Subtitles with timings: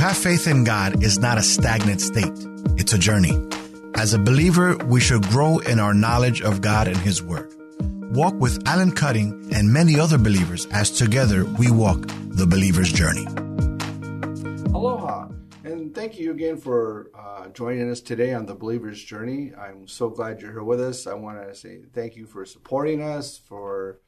[0.00, 2.32] have faith in God is not a stagnant state,
[2.78, 3.36] it's a journey.
[3.96, 7.52] As a believer, we should grow in our knowledge of God and His Word.
[8.14, 12.00] Walk with Alan Cutting and many other believers as together we walk
[12.30, 13.26] the believer's journey.
[14.72, 15.28] Aloha,
[15.64, 19.52] and thank you again for uh, joining us today on the believer's journey.
[19.54, 21.06] I'm so glad you're here with us.
[21.06, 24.00] I want to say thank you for supporting us, for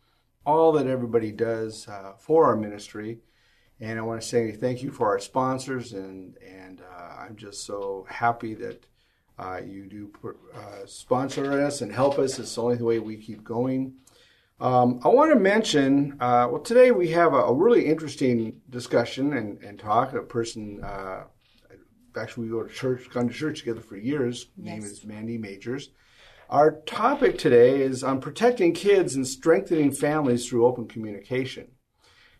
[0.46, 3.18] all that everybody does uh, for our ministry.
[3.82, 7.66] And I want to say thank you for our sponsors, and and uh, I'm just
[7.66, 8.86] so happy that
[9.40, 10.12] uh, you do
[10.54, 12.38] uh, sponsor us and help us.
[12.38, 13.94] It's the only way we keep going.
[14.60, 19.32] Um, I want to mention, uh, well, today we have a, a, really interesting discussion
[19.32, 20.12] and, and talk.
[20.12, 21.24] A person, uh,
[22.16, 24.46] actually, we go to church, gone to church together for years.
[24.56, 24.64] Yes.
[24.64, 25.90] Name is Mandy Majors.
[26.48, 31.72] Our topic today is on protecting kids and strengthening families through open communication.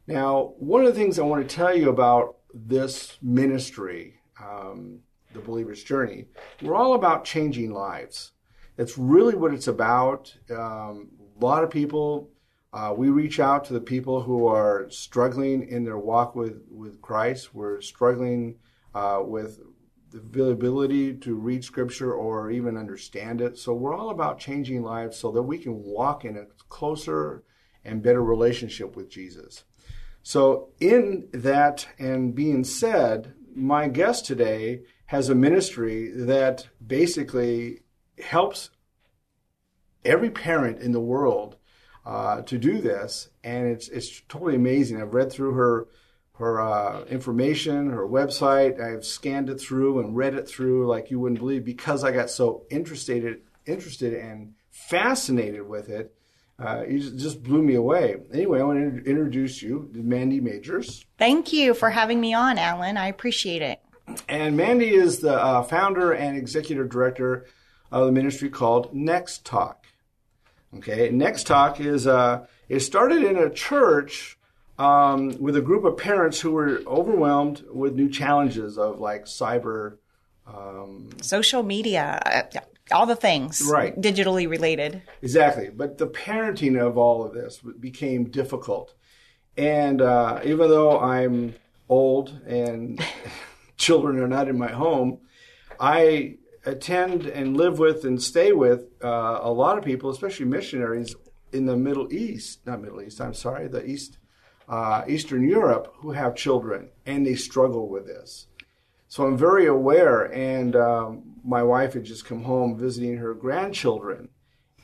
[0.07, 5.01] Now, one of the things I want to tell you about this ministry, um,
[5.33, 6.27] the believer's journey,
[6.61, 8.33] we're all about changing lives.
[8.77, 10.35] That's really what it's about.
[10.51, 12.31] Um, a lot of people,
[12.73, 17.01] uh, we reach out to the people who are struggling in their walk with, with
[17.01, 17.55] Christ.
[17.55, 18.57] We're struggling
[18.95, 19.61] uh, with
[20.11, 23.57] the ability to read scripture or even understand it.
[23.57, 27.45] So we're all about changing lives so that we can walk in a closer
[27.85, 29.65] and better relationship with Jesus.
[30.23, 37.81] So, in that and being said, my guest today has a ministry that basically
[38.19, 38.71] helps
[40.05, 41.57] every parent in the world
[42.05, 45.01] uh, to do this, and it's it's totally amazing.
[45.01, 45.89] I've read through her
[46.35, 48.81] her uh, information, her website.
[48.81, 52.31] I've scanned it through and read it through like you wouldn't believe because I got
[52.31, 56.15] so interested interested and fascinated with it
[56.63, 58.17] uh, you just blew me away.
[58.33, 61.05] Anyway, I want to introduce you to Mandy Majors.
[61.19, 62.97] Thank you for having me on, Alan.
[62.97, 63.81] I appreciate it.
[64.29, 67.47] And Mandy is the uh, founder and executive director
[67.91, 69.87] of the ministry called Next Talk.
[70.77, 74.39] Okay, Next Talk is uh, it started in a church
[74.79, 79.99] um, with a group of parents who were overwhelmed with new challenges of like cyber,
[80.47, 82.49] um, social media.
[82.93, 83.99] All the things right.
[84.01, 85.03] digitally related.
[85.23, 85.71] Exactly.
[85.71, 88.95] But the parenting of all of this became difficult.
[89.57, 91.55] And uh, even though i'm
[91.89, 93.05] old and
[93.77, 95.19] children are not in my home
[95.79, 101.17] i attend and live with and stay with uh, a lot of people especially missionaries
[101.53, 104.19] in the middle east not middle east i'm sorry the east
[104.69, 108.47] uh, eastern europe who have children and they struggle with this.
[109.09, 110.33] So I'm very aware.
[110.33, 114.29] And um, my wife had just come home visiting her grandchildren,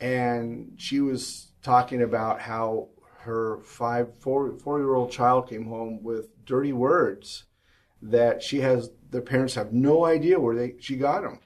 [0.00, 2.88] and she was talking about how
[3.20, 7.44] her five, four, four year old child came home with dirty words
[8.00, 11.40] that she has, their parents have no idea where they, she got them.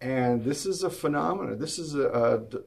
[0.00, 1.58] And this is a phenomenon.
[1.58, 2.58] This is a, a d-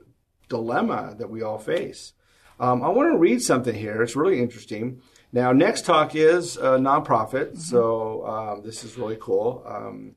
[0.47, 2.13] dilemma that we all face.
[2.59, 4.02] Um, I want to read something here.
[4.02, 5.02] It's really interesting.
[5.34, 7.59] Now, Next Talk is a nonprofit, mm-hmm.
[7.59, 10.16] so um, this is really cool um,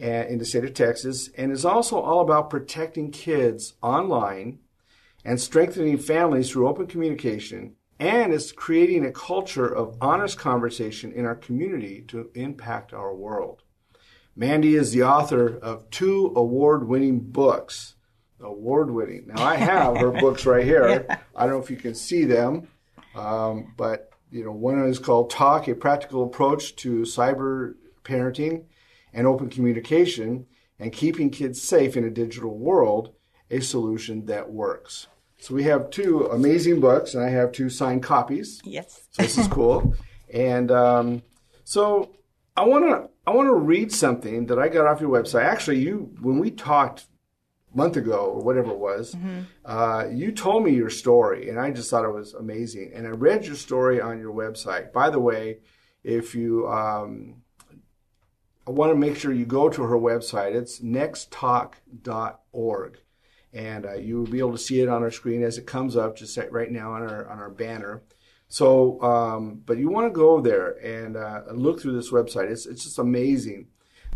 [0.00, 4.58] in the state of Texas, and is also all about protecting kids online
[5.24, 11.26] and strengthening families through open communication, and is creating a culture of honest conversation in
[11.26, 13.62] our community to impact our world.
[14.34, 17.96] Mandy is the author of two award winning books.
[18.40, 19.26] Award winning.
[19.26, 21.04] Now, I have her books right here.
[21.06, 21.18] Yeah.
[21.36, 22.68] I don't know if you can see them,
[23.14, 28.64] um, but you know, one is called Talk, a practical approach to cyber parenting
[29.12, 30.46] and open communication
[30.78, 33.12] and keeping kids safe in a digital world,
[33.50, 35.06] a solution that works.
[35.38, 38.60] So we have two amazing books, and I have two signed copies.
[38.64, 39.06] Yes.
[39.10, 39.94] So this is cool.
[40.32, 41.22] And um,
[41.64, 42.12] so
[42.56, 45.42] I want to I want to read something that I got off your website.
[45.42, 47.06] Actually, you when we talked
[47.72, 49.40] a month ago or whatever it was, mm-hmm.
[49.64, 52.92] uh, you told me your story, and I just thought it was amazing.
[52.94, 54.92] And I read your story on your website.
[54.92, 55.58] By the way,
[56.04, 57.42] if you um,
[58.70, 62.98] I want to make sure you go to her website, it's nexttalk.org.
[63.52, 65.96] And uh, you will be able to see it on our screen as it comes
[65.96, 68.02] up, just right now on our on our banner.
[68.46, 72.48] So, um, but you want to go there and uh, look through this website.
[72.48, 73.66] It's it's just amazing.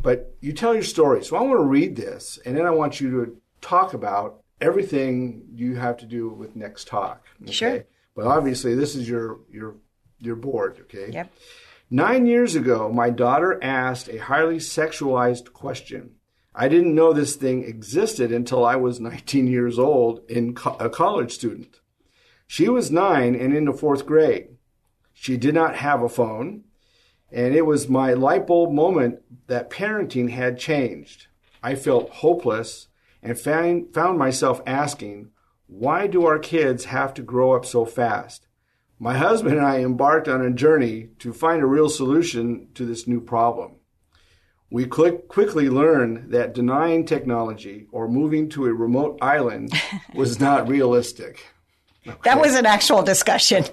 [0.01, 1.25] But you tell your story.
[1.25, 5.49] So I want to read this, and then I want you to talk about everything
[5.53, 7.27] you have to do with Next Talk.
[7.43, 7.53] Okay?
[7.53, 7.85] Sure.
[8.15, 9.75] But obviously, this is your your
[10.21, 10.79] your board.
[10.83, 11.11] Okay.
[11.11, 11.33] Yep.
[11.91, 16.15] Nine years ago, my daughter asked a highly sexualized question.
[16.55, 20.89] I didn't know this thing existed until I was 19 years old and co- a
[20.89, 21.81] college student.
[22.47, 24.57] She was nine and in the fourth grade.
[25.13, 26.65] She did not have a phone,
[27.31, 31.29] and it was my light bulb moment that parenting had changed.
[31.63, 32.89] I felt hopeless
[33.23, 35.31] and found, found myself asking,
[35.67, 38.47] why do our kids have to grow up so fast?
[39.05, 43.07] My husband and I embarked on a journey to find a real solution to this
[43.07, 43.73] new problem.
[44.71, 49.75] We quickly learned that denying technology or moving to a remote island
[50.15, 51.45] was not realistic.
[52.23, 53.67] That was an actual discussion.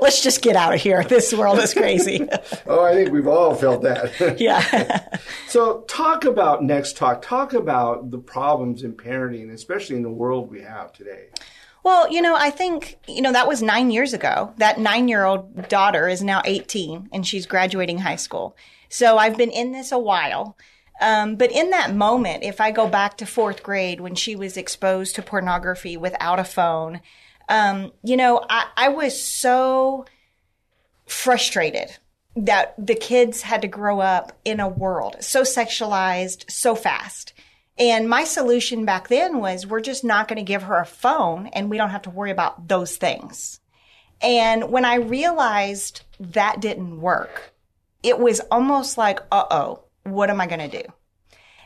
[0.00, 1.04] Let's just get out of here.
[1.04, 2.26] This world is crazy.
[2.66, 4.40] Oh, I think we've all felt that.
[4.40, 5.18] yeah.
[5.46, 7.22] so, talk about next talk.
[7.22, 11.28] Talk about the problems in parenting, especially in the world we have today.
[11.86, 14.52] Well, you know, I think, you know, that was nine years ago.
[14.56, 18.56] That nine year old daughter is now 18 and she's graduating high school.
[18.88, 20.58] So I've been in this a while.
[21.00, 24.56] Um, but in that moment, if I go back to fourth grade when she was
[24.56, 27.02] exposed to pornography without a phone,
[27.48, 30.06] um, you know, I, I was so
[31.06, 31.96] frustrated
[32.34, 37.32] that the kids had to grow up in a world so sexualized so fast.
[37.78, 41.48] And my solution back then was we're just not going to give her a phone
[41.48, 43.60] and we don't have to worry about those things.
[44.20, 47.52] And when I realized that didn't work,
[48.02, 50.88] it was almost like, uh oh, what am I going to do?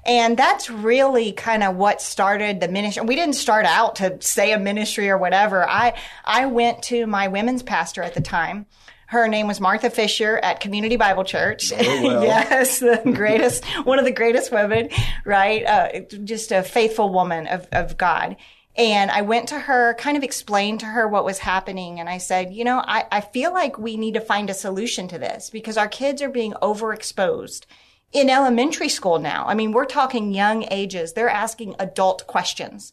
[0.04, 3.04] And that's really kind of what started the ministry.
[3.04, 5.68] We didn't start out to say a ministry or whatever.
[5.68, 8.66] I, I went to my women's pastor at the time.
[9.10, 11.72] Her name was Martha Fisher at Community Bible Church.
[11.72, 12.22] Oh, well.
[12.22, 14.88] yes, the greatest, one of the greatest women,
[15.24, 15.66] right?
[15.66, 18.36] Uh, just a faithful woman of, of God.
[18.76, 21.98] And I went to her, kind of explained to her what was happening.
[21.98, 25.08] And I said, you know, I, I feel like we need to find a solution
[25.08, 27.66] to this because our kids are being overexposed
[28.12, 29.44] in elementary school now.
[29.44, 31.14] I mean, we're talking young ages.
[31.14, 32.92] They're asking adult questions.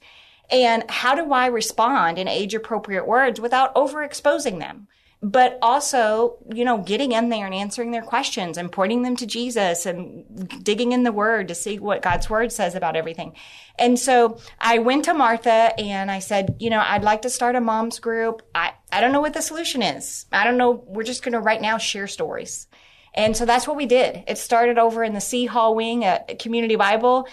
[0.49, 4.87] And how do I respond in age appropriate words without overexposing them?
[5.21, 9.25] But also, you know, getting in there and answering their questions and pointing them to
[9.25, 13.33] Jesus and digging in the word to see what God's word says about everything.
[13.79, 17.55] And so I went to Martha and I said, you know, I'd like to start
[17.55, 18.43] a mom's group.
[18.53, 20.27] I, I don't know what the solution is.
[20.31, 20.83] I don't know.
[20.85, 22.67] We're just going to right now share stories.
[23.15, 24.23] And so that's what we did.
[24.27, 27.27] It started over in the C Hall wing at Community Bible,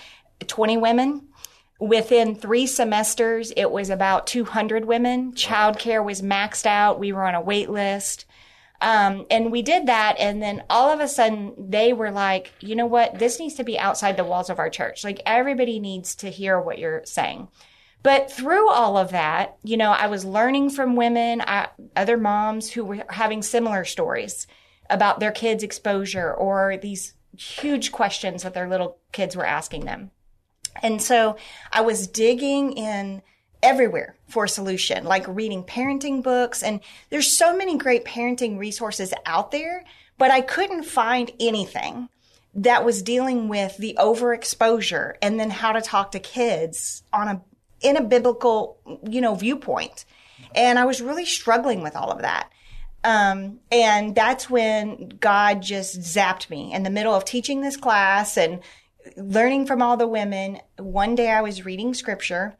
[0.46, 1.28] 20 women.
[1.80, 5.32] Within three semesters, it was about 200 women.
[5.32, 7.00] Childcare was maxed out.
[7.00, 8.26] We were on a wait list.
[8.80, 10.16] Um, and we did that.
[10.18, 13.18] And then all of a sudden they were like, you know what?
[13.18, 15.02] This needs to be outside the walls of our church.
[15.02, 17.48] Like everybody needs to hear what you're saying.
[18.02, 22.70] But through all of that, you know, I was learning from women, I, other moms
[22.70, 24.46] who were having similar stories
[24.90, 30.10] about their kids' exposure or these huge questions that their little kids were asking them.
[30.82, 31.36] And so
[31.72, 33.22] I was digging in
[33.62, 36.62] everywhere for a solution, like reading parenting books.
[36.62, 36.80] And
[37.10, 39.84] there's so many great parenting resources out there,
[40.18, 42.08] but I couldn't find anything
[42.54, 47.42] that was dealing with the overexposure and then how to talk to kids on a,
[47.80, 48.78] in a biblical,
[49.08, 50.04] you know, viewpoint.
[50.54, 52.50] And I was really struggling with all of that.
[53.02, 58.36] Um, and that's when God just zapped me in the middle of teaching this class
[58.36, 58.60] and
[59.16, 60.60] learning from all the women.
[60.78, 62.56] One day I was reading scripture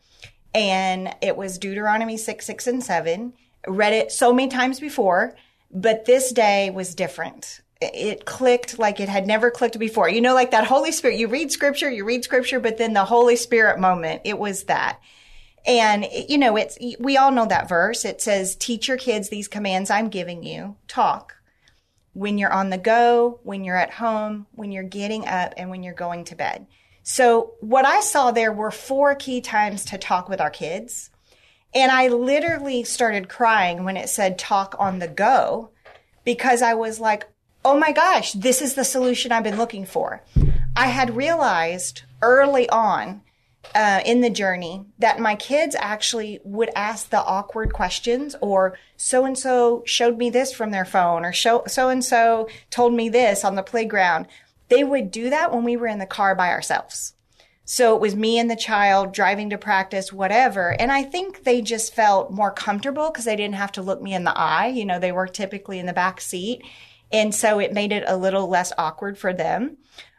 [0.54, 3.32] and it was Deuteronomy 6, 6, and 7.
[3.66, 5.36] Read it so many times before,
[5.70, 7.60] but this day was different.
[7.80, 10.08] It clicked like it had never clicked before.
[10.08, 13.04] You know, like that Holy Spirit, you read scripture, you read scripture, but then the
[13.04, 15.00] Holy Spirit moment, it was that.
[15.66, 18.04] And, you know, it's, we all know that verse.
[18.04, 20.76] It says, teach your kids these commands I'm giving you.
[20.88, 21.34] Talk
[22.14, 25.82] when you're on the go, when you're at home, when you're getting up, and when
[25.82, 26.66] you're going to bed.
[27.02, 31.10] So what I saw there were four key times to talk with our kids.
[31.74, 35.70] And I literally started crying when it said talk on the go
[36.24, 37.26] because I was like,
[37.64, 40.22] oh my gosh, this is the solution I've been looking for.
[40.76, 43.22] I had realized early on
[43.74, 49.24] uh, in the journey that my kids actually would ask the awkward questions or so
[49.24, 53.44] and so showed me this from their phone or so and so told me this
[53.44, 54.26] on the playground.
[54.68, 57.14] They would do that when we were in the car by ourselves.
[57.66, 60.78] So it was me and the child driving to practice, whatever.
[60.78, 64.12] And I think they just felt more comfortable because they didn't have to look me
[64.12, 64.66] in the eye.
[64.66, 66.62] You know, they were typically in the back seat.
[67.10, 69.78] And so it made it a little less awkward for them.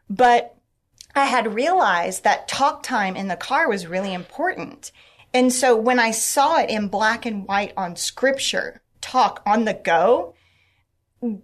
[0.09, 0.54] But
[1.15, 4.91] I had realized that talk time in the car was really important.
[5.33, 9.73] And so when I saw it in black and white on scripture, talk on the
[9.73, 10.35] go,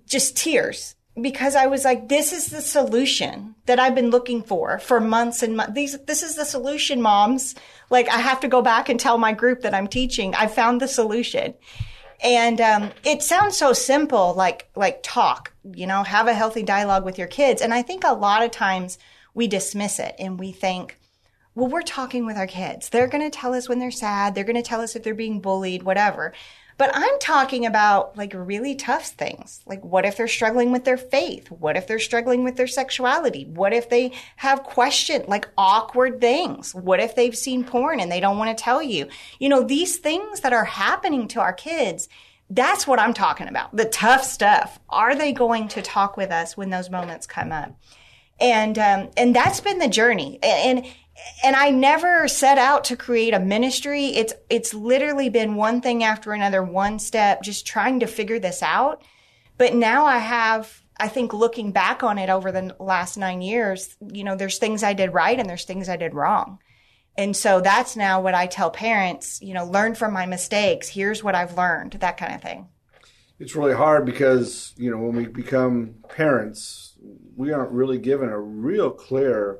[0.05, 4.79] just tears because I was like, this is the solution that I've been looking for
[4.79, 5.73] for months and months.
[5.73, 7.55] These, this is the solution, moms.
[7.89, 10.35] Like I have to go back and tell my group that I'm teaching.
[10.35, 11.53] I found the solution.
[12.23, 17.03] And, um, it sounds so simple, like, like talk, you know, have a healthy dialogue
[17.03, 17.61] with your kids.
[17.61, 18.99] And I think a lot of times
[19.33, 20.99] we dismiss it and we think,
[21.53, 22.89] well, we're talking with our kids.
[22.89, 24.35] They're going to tell us when they're sad.
[24.35, 26.33] They're going to tell us if they're being bullied, whatever.
[26.77, 29.61] But I'm talking about like really tough things.
[29.67, 31.51] Like what if they're struggling with their faith?
[31.51, 33.45] What if they're struggling with their sexuality?
[33.45, 36.73] What if they have questions, like awkward things?
[36.73, 39.09] What if they've seen porn and they don't want to tell you?
[39.39, 42.09] You know, these things that are happening to our kids,
[42.49, 43.75] that's what I'm talking about.
[43.75, 44.79] The tough stuff.
[44.89, 47.75] Are they going to talk with us when those moments come up?
[48.41, 50.39] And, um, and that's been the journey.
[50.41, 50.85] And,
[51.43, 54.07] and I never set out to create a ministry.
[54.07, 58.63] It's it's literally been one thing after another, one step, just trying to figure this
[58.63, 59.03] out.
[59.57, 63.95] But now I have, I think, looking back on it over the last nine years,
[64.01, 66.59] you know, there's things I did right and there's things I did wrong.
[67.17, 70.87] And so that's now what I tell parents, you know, learn from my mistakes.
[70.87, 72.69] Here's what I've learned, that kind of thing.
[73.37, 76.90] It's really hard because, you know, when we become parents,
[77.41, 79.59] we aren't really given a real clear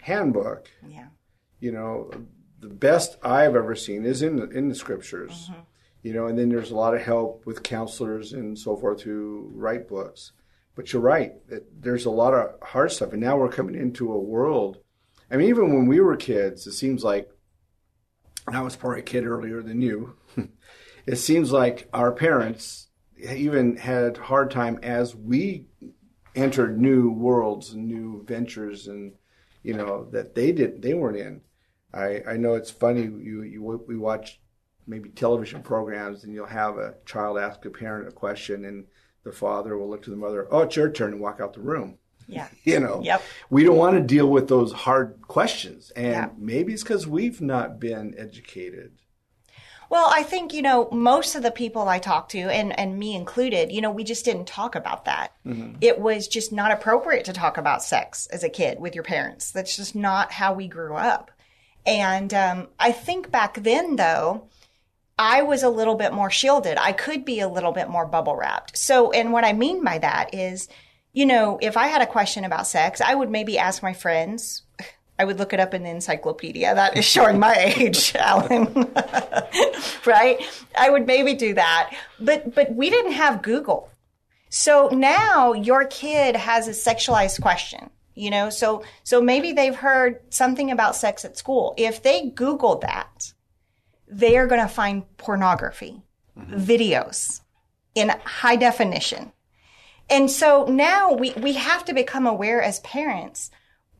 [0.00, 0.70] handbook.
[0.88, 1.08] Yeah.
[1.58, 2.10] You know,
[2.60, 5.48] the best I've ever seen is in the, in the scriptures.
[5.50, 5.60] Mm-hmm.
[6.02, 9.50] You know, and then there's a lot of help with counselors and so forth who
[9.54, 10.32] write books.
[10.76, 11.32] But you're right,
[11.80, 14.78] there's a lot of hard stuff, and now we're coming into a world.
[15.30, 17.28] I mean, even when we were kids, it seems like
[18.46, 20.16] I was probably a kid earlier than you.
[21.06, 25.66] it seems like our parents even had hard time as we
[26.34, 29.12] entered new worlds and new ventures and
[29.64, 31.40] you know, that they didn't, they weren't in.
[31.92, 33.02] I, I know it's funny.
[33.02, 34.40] You, you, we watch
[34.86, 38.84] maybe television programs and you'll have a child ask a parent a question and
[39.24, 41.60] the father will look to the mother, oh, it's your turn and walk out the
[41.60, 41.98] room.
[42.28, 42.48] Yeah.
[42.64, 43.22] you know, yep.
[43.48, 45.90] we don't want to deal with those hard questions.
[45.96, 46.28] And yeah.
[46.36, 48.92] maybe it's because we've not been educated
[49.90, 53.14] well, I think, you know, most of the people I talked to, and, and me
[53.14, 55.32] included, you know, we just didn't talk about that.
[55.46, 55.76] Mm-hmm.
[55.80, 59.50] It was just not appropriate to talk about sex as a kid with your parents.
[59.50, 61.30] That's just not how we grew up.
[61.86, 64.48] And um, I think back then, though,
[65.18, 66.78] I was a little bit more shielded.
[66.78, 68.76] I could be a little bit more bubble wrapped.
[68.76, 70.68] So, and what I mean by that is,
[71.12, 74.62] you know, if I had a question about sex, I would maybe ask my friends
[75.18, 76.74] I would look it up in the encyclopedia.
[76.74, 78.66] That is showing my age, Alan.
[80.06, 80.40] right?
[80.76, 81.96] I would maybe do that.
[82.20, 83.90] But but we didn't have Google.
[84.48, 87.90] So now your kid has a sexualized question.
[88.14, 91.74] You know, so so maybe they've heard something about sex at school.
[91.76, 93.32] If they Google that,
[94.06, 96.02] they are going to find pornography,
[96.38, 96.56] mm-hmm.
[96.56, 97.40] videos
[97.94, 99.32] in high definition.
[100.10, 103.50] And so now we, we have to become aware as parents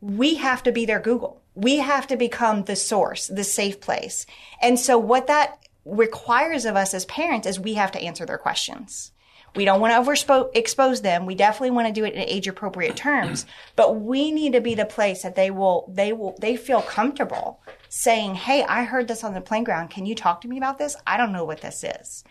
[0.04, 1.40] we have to be their Google.
[1.54, 4.26] We have to become the source, the safe place.
[4.60, 8.36] And so what that requires of us as parents is we have to answer their
[8.36, 9.12] questions.
[9.56, 11.24] We don't want to overexpose expose them.
[11.24, 13.46] We definitely want to do it in age appropriate terms,
[13.76, 17.62] but we need to be the place that they will, they will, they feel comfortable
[17.88, 19.88] saying, Hey, I heard this on the playground.
[19.88, 20.96] Can you talk to me about this?
[21.06, 22.24] I don't know what this is.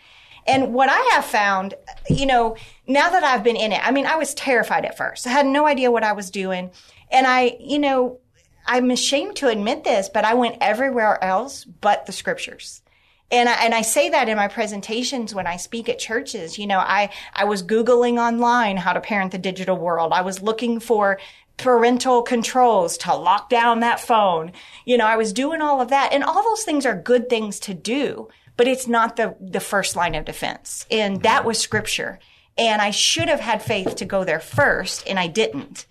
[0.46, 1.74] And what I have found,
[2.08, 5.26] you know, now that I've been in it, I mean, I was terrified at first.
[5.26, 6.70] I had no idea what I was doing.
[7.10, 8.20] And I, you know,
[8.66, 12.82] I'm ashamed to admit this, but I went everywhere else but the scriptures.
[13.30, 16.58] And I, and I say that in my presentations when I speak at churches.
[16.58, 20.12] You know, I, I was Googling online how to parent the digital world.
[20.12, 21.18] I was looking for
[21.56, 24.52] parental controls to lock down that phone.
[24.84, 26.12] You know, I was doing all of that.
[26.12, 29.96] And all those things are good things to do, but it's not the, the first
[29.96, 30.86] line of defense.
[30.90, 31.48] And that mm-hmm.
[31.48, 32.18] was scripture.
[32.56, 35.86] And I should have had faith to go there first, and I didn't.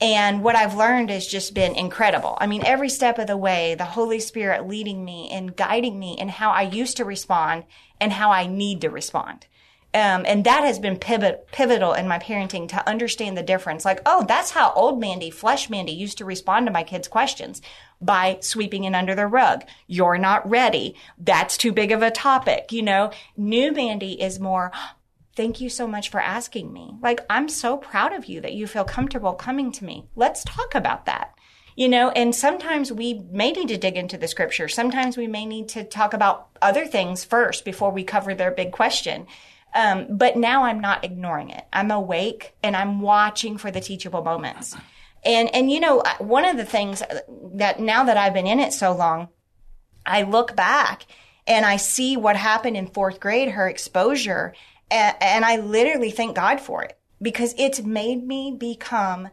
[0.00, 2.36] And what I've learned has just been incredible.
[2.40, 6.16] I mean, every step of the way, the Holy Spirit leading me and guiding me
[6.18, 7.64] in how I used to respond
[8.00, 9.46] and how I need to respond.
[9.94, 13.84] Um, and that has been pivot, pivotal in my parenting to understand the difference.
[13.84, 17.62] Like, oh, that's how old Mandy, flesh Mandy, used to respond to my kids' questions
[18.00, 19.62] by sweeping it under the rug.
[19.86, 20.96] You're not ready.
[21.16, 22.72] That's too big of a topic.
[22.72, 24.72] You know, new Mandy is more,
[25.36, 26.94] Thank you so much for asking me.
[27.02, 30.06] Like, I'm so proud of you that you feel comfortable coming to me.
[30.14, 31.34] Let's talk about that.
[31.76, 34.68] You know, and sometimes we may need to dig into the scripture.
[34.68, 38.70] Sometimes we may need to talk about other things first before we cover their big
[38.70, 39.26] question.
[39.74, 41.64] Um, but now I'm not ignoring it.
[41.72, 44.76] I'm awake and I'm watching for the teachable moments.
[45.24, 47.02] And, and you know, one of the things
[47.54, 49.28] that now that I've been in it so long,
[50.06, 51.06] I look back
[51.46, 54.54] and I see what happened in fourth grade, her exposure,
[54.90, 59.28] and, and I literally thank God for it because it's made me become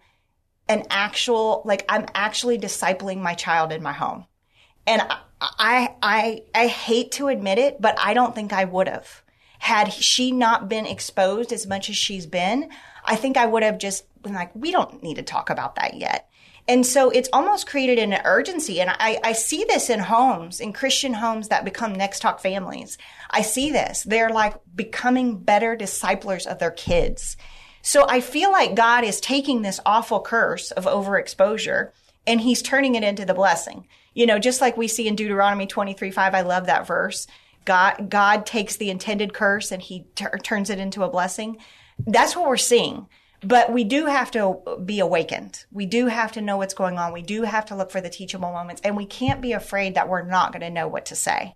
[0.67, 4.25] an actual, like I'm actually discipling my child in my home.
[4.87, 8.87] And I, I, I, I hate to admit it, but I don't think I would
[8.87, 9.23] have
[9.59, 12.69] had she not been exposed as much as she's been.
[13.05, 15.95] I think I would have just been like, we don't need to talk about that
[15.95, 16.29] yet.
[16.67, 18.79] And so it's almost created an urgency.
[18.79, 22.97] And I, I see this in homes, in Christian homes that become next talk families.
[23.29, 24.03] I see this.
[24.03, 27.35] They're like becoming better disciplers of their kids.
[27.81, 31.91] So I feel like God is taking this awful curse of overexposure
[32.27, 33.87] and he's turning it into the blessing.
[34.13, 37.27] You know, just like we see in Deuteronomy 23 5, I love that verse.
[37.65, 40.05] God, God takes the intended curse and he
[40.43, 41.57] turns it into a blessing.
[42.05, 43.07] That's what we're seeing.
[43.43, 45.65] But we do have to be awakened.
[45.71, 47.11] We do have to know what's going on.
[47.11, 50.07] We do have to look for the teachable moments and we can't be afraid that
[50.07, 51.55] we're not going to know what to say.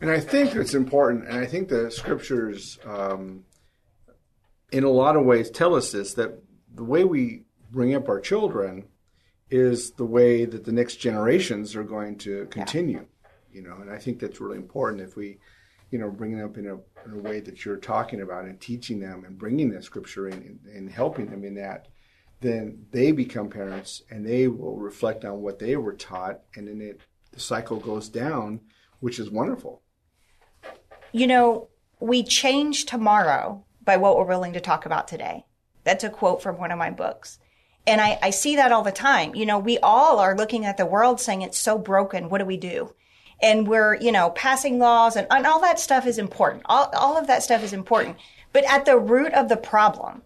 [0.00, 3.44] And I think it's important, and I think the scriptures, um,
[4.70, 6.42] in a lot of ways, tell us this that
[6.74, 8.84] the way we bring up our children
[9.50, 13.06] is the way that the next generations are going to continue.
[13.22, 13.28] Yeah.
[13.52, 15.00] You know, and I think that's really important.
[15.00, 15.38] If we
[15.94, 19.00] you know, bringing up in a, in a way that you're talking about and teaching
[19.00, 21.88] them and bringing that scripture in and, and helping them in that,
[22.40, 26.80] then they become parents and they will reflect on what they were taught, and then
[26.80, 27.00] it
[27.32, 28.60] the cycle goes down,
[29.00, 29.82] which is wonderful.
[31.12, 31.68] You know,
[32.00, 35.44] we change tomorrow by what we're willing to talk about today.
[35.82, 37.38] That's a quote from one of my books.
[37.86, 39.34] And I, I see that all the time.
[39.34, 42.30] You know, we all are looking at the world saying it's so broken.
[42.30, 42.94] What do we do?
[43.42, 46.62] And we're, you know, passing laws and, and all that stuff is important.
[46.66, 48.16] All, all of that stuff is important.
[48.52, 50.22] But at the root of the problem,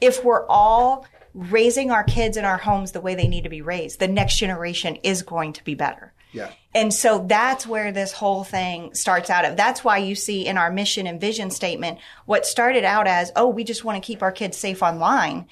[0.00, 3.62] if we're all raising our kids in our homes the way they need to be
[3.62, 6.12] raised, the next generation is going to be better.
[6.32, 6.50] Yeah.
[6.74, 9.56] And so that's where this whole thing starts out of.
[9.56, 13.48] That's why you see in our mission and vision statement what started out as, oh,
[13.48, 15.46] we just want to keep our kids safe online.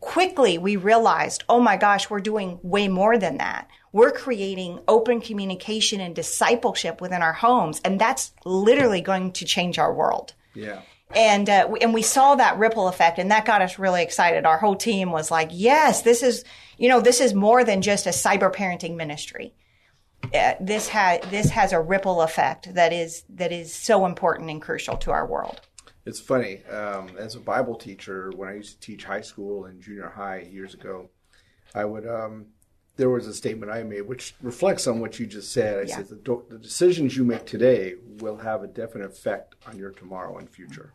[0.00, 5.22] Quickly we realized, oh my gosh, we're doing way more than that we're creating open
[5.22, 7.80] communication and discipleship within our homes.
[7.82, 10.34] And that's literally going to change our world.
[10.54, 10.82] Yeah.
[11.14, 14.44] And, uh, and we saw that ripple effect and that got us really excited.
[14.44, 16.44] Our whole team was like, yes, this is,
[16.76, 19.54] you know, this is more than just a cyber parenting ministry.
[20.24, 24.60] Uh, this has, this has a ripple effect that is, that is so important and
[24.60, 25.62] crucial to our world.
[26.04, 26.62] It's funny.
[26.66, 30.40] Um, as a Bible teacher, when I used to teach high school and junior high
[30.40, 31.08] years ago,
[31.74, 32.48] I would um,
[32.96, 35.78] there was a statement I made which reflects on what you just said.
[35.78, 35.96] I yeah.
[35.96, 39.90] said the, do- the, decisions you make today will have a definite effect on your
[39.90, 40.92] tomorrow and future.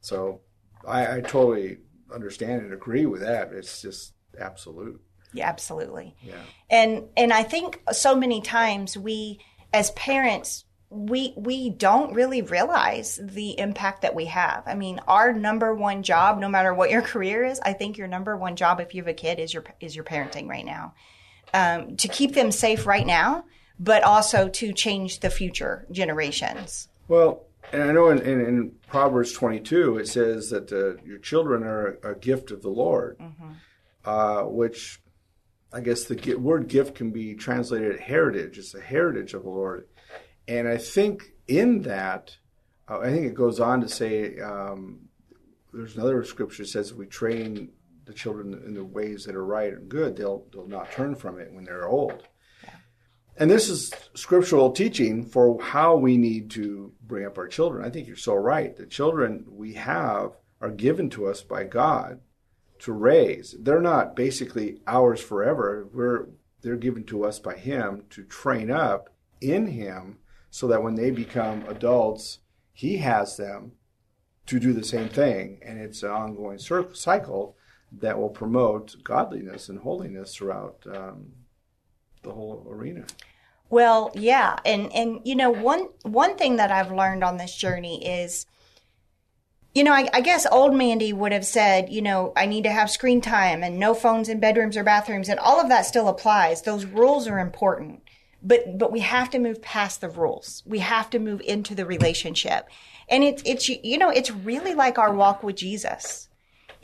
[0.00, 0.40] So
[0.86, 1.78] I, I totally
[2.14, 3.52] understand and agree with that.
[3.52, 5.00] It's just absolute.
[5.32, 6.14] Yeah, absolutely.
[6.22, 6.34] Yeah.
[6.70, 9.40] And and I think so many times we
[9.72, 14.62] as parents we we don't really realize the impact that we have.
[14.66, 18.06] I mean, our number one job, no matter what your career is, I think your
[18.06, 20.94] number one job if you have a kid is your is your parenting right now
[21.54, 23.44] um, to keep them safe right now,
[23.78, 26.88] but also to change the future generations.
[27.08, 31.62] Well, and I know in, in, in Proverbs 22 it says that uh, your children
[31.62, 33.52] are a, a, gift of the Lord, mm-hmm.
[34.04, 35.00] uh, which
[35.72, 38.58] I guess the word gift can be translated heritage.
[38.58, 39.86] It's a heritage of the Lord.
[40.46, 42.36] And I think in that,
[42.88, 45.08] uh, I think it goes on to say, um,
[45.72, 47.70] there's another scripture that says we train
[48.04, 51.38] the children in the ways that are right and good, they'll they'll not turn from
[51.38, 52.26] it when they're old.
[52.62, 52.70] Yeah.
[53.36, 57.84] And this is scriptural teaching for how we need to bring up our children.
[57.84, 58.76] I think you're so right.
[58.76, 62.20] The children we have are given to us by God
[62.80, 63.54] to raise.
[63.58, 65.88] They're not basically ours forever.
[65.92, 66.28] We're
[66.62, 70.18] they're given to us by him to train up in him
[70.50, 72.38] so that when they become adults,
[72.72, 73.72] he has them
[74.46, 77.56] to do the same thing and it's an ongoing cycle
[78.00, 81.32] that will promote godliness and holiness throughout um,
[82.22, 83.04] the whole arena.
[83.70, 88.06] Well, yeah, and and you know one one thing that I've learned on this journey
[88.06, 88.46] is,
[89.74, 92.70] you know, I, I, guess old Mandy would have said, you know, I need to
[92.70, 96.08] have screen time and no phones in bedrooms or bathrooms, and all of that still
[96.08, 96.62] applies.
[96.62, 98.02] Those rules are important,
[98.42, 100.62] but but we have to move past the rules.
[100.66, 102.68] We have to move into the relationship,
[103.08, 106.28] and it's it's you know it's really like our walk with Jesus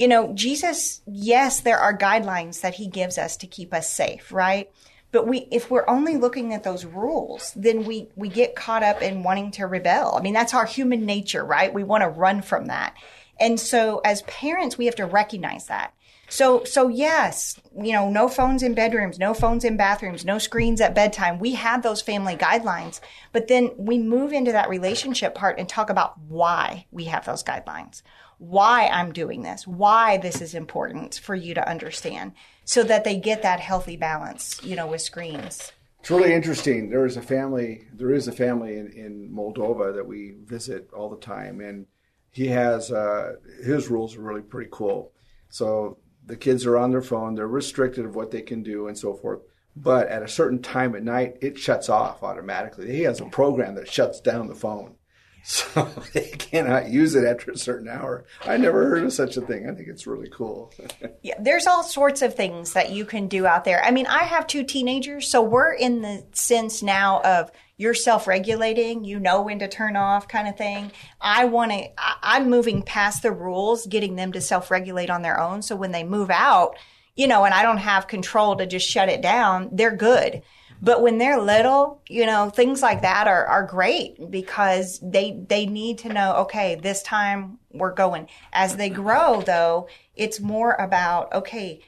[0.01, 4.33] you know, Jesus, yes, there are guidelines that he gives us to keep us safe,
[4.33, 4.73] right?
[5.13, 9.03] But we, if we're only looking at those rules, then we, we get caught up
[9.03, 10.15] in wanting to rebel.
[10.17, 11.75] I mean, that's our human nature, right?
[11.75, 12.97] We want to run from that.
[13.39, 15.93] And so as parents, we have to recognize that.
[16.31, 20.81] So, so yes, you know, no phones in bedrooms, no phones in bathrooms, no screens
[20.81, 21.41] at bedtime.
[21.41, 23.01] We have those family guidelines,
[23.33, 27.43] but then we move into that relationship part and talk about why we have those
[27.43, 28.03] guidelines,
[28.41, 32.33] why I'm doing this, why this is important for you to understand
[32.65, 35.73] so that they get that healthy balance, you know, with screens.
[36.01, 36.89] It's really interesting.
[36.89, 41.11] There is a family, there is a family in, in Moldova that we visit all
[41.11, 41.85] the time and
[42.31, 45.13] he has, uh, his rules are really pretty cool.
[45.51, 48.97] So the kids are on their phone, they're restricted of what they can do and
[48.97, 49.41] so forth.
[49.77, 52.91] But at a certain time at night, it shuts off automatically.
[52.91, 54.95] He has a program that shuts down the phone.
[55.43, 58.25] So they cannot use it after a certain hour.
[58.45, 59.69] I never heard of such a thing.
[59.69, 60.73] I think it's really cool.
[61.23, 63.83] yeah, there's all sorts of things that you can do out there.
[63.83, 69.05] I mean, I have two teenagers, so we're in the sense now of you're self-regulating,
[69.05, 70.93] you know when to turn off kind of thing.
[71.19, 75.63] I want to, I'm moving past the rules, getting them to self-regulate on their own.
[75.63, 76.77] So when they move out,
[77.17, 80.43] you know, and I don't have control to just shut it down, they're good.
[80.83, 85.67] But when they're little, you know, things like that are, are great because they, they
[85.67, 88.29] need to know, okay, this time we're going.
[88.53, 91.81] As they grow though, it's more about, okay,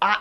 [0.00, 0.20] I,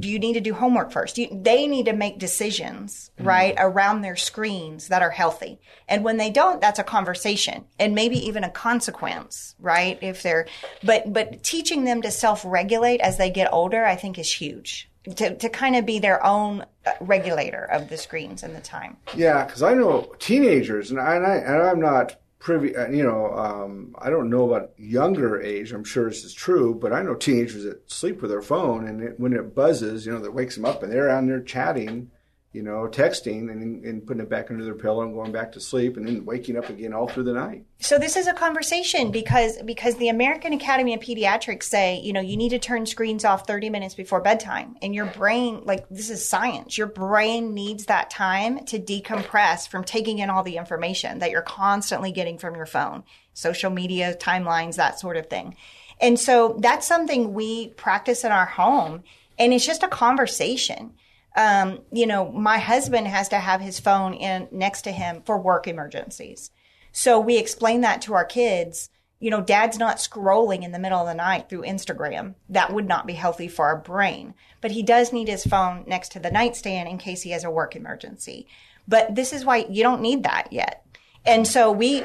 [0.00, 1.18] do you need to do homework first?
[1.18, 3.28] You, they need to make decisions, mm-hmm.
[3.28, 5.60] right, around their screens that are healthy.
[5.88, 9.98] And when they don't, that's a conversation and maybe even a consequence, right?
[10.02, 10.48] If they're,
[10.82, 14.90] but, but teaching them to self-regulate as they get older, I think is huge.
[15.16, 18.98] To, to kind of be their own uh, regulator of the screens and the time.
[19.16, 23.02] Yeah, because I know teenagers, and, I, and, I, and I'm not privy, uh, you
[23.02, 25.72] know, um, I don't know about younger age.
[25.72, 29.02] I'm sure this is true, but I know teenagers that sleep with their phone, and
[29.02, 32.10] it, when it buzzes, you know, that wakes them up, and they're on there chatting
[32.52, 35.60] you know, texting and, and putting it back under their pillow and going back to
[35.60, 37.64] sleep and then waking up again all through the night.
[37.80, 42.20] So this is a conversation because because the American Academy of Pediatrics say, you know,
[42.20, 44.76] you need to turn screens off 30 minutes before bedtime.
[44.82, 46.76] And your brain, like this is science.
[46.76, 51.40] Your brain needs that time to decompress from taking in all the information that you're
[51.40, 55.56] constantly getting from your phone, social media, timelines, that sort of thing.
[56.02, 59.04] And so that's something we practice in our home
[59.38, 60.92] and it's just a conversation
[61.36, 65.38] um, you know, my husband has to have his phone in next to him for
[65.38, 66.50] work emergencies.
[66.92, 68.90] So we explain that to our kids.
[69.18, 72.34] You know, dad's not scrolling in the middle of the night through Instagram.
[72.48, 74.34] That would not be healthy for our brain.
[74.60, 77.50] But he does need his phone next to the nightstand in case he has a
[77.50, 78.46] work emergency.
[78.86, 80.84] But this is why you don't need that yet.
[81.24, 82.04] And so we,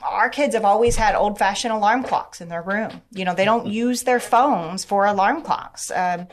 [0.00, 3.02] our kids have always had old fashioned alarm clocks in their room.
[3.10, 5.90] You know, they don't use their phones for alarm clocks.
[5.90, 6.28] Um,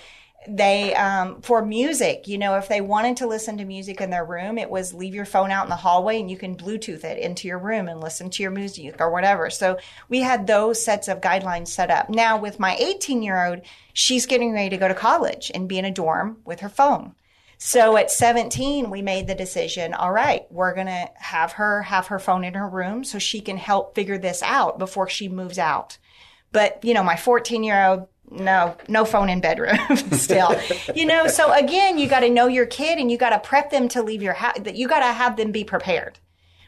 [0.47, 4.23] they um, for music you know if they wanted to listen to music in their
[4.23, 7.17] room it was leave your phone out in the hallway and you can bluetooth it
[7.19, 9.49] into your room and listen to your music or whatever.
[9.49, 12.09] So we had those sets of guidelines set up.
[12.09, 13.61] Now with my 18 year old
[13.93, 17.15] she's getting ready to go to college and be in a dorm with her phone.
[17.57, 22.07] So at 17 we made the decision all right we're going to have her have
[22.07, 25.59] her phone in her room so she can help figure this out before she moves
[25.59, 25.97] out
[26.51, 29.77] but you know my 14 year old no, no phone in bedroom
[30.11, 30.55] still.
[30.93, 33.71] you know, so again, you got to know your kid and you got to prep
[33.71, 34.57] them to leave your house.
[34.71, 36.19] You got to have them be prepared.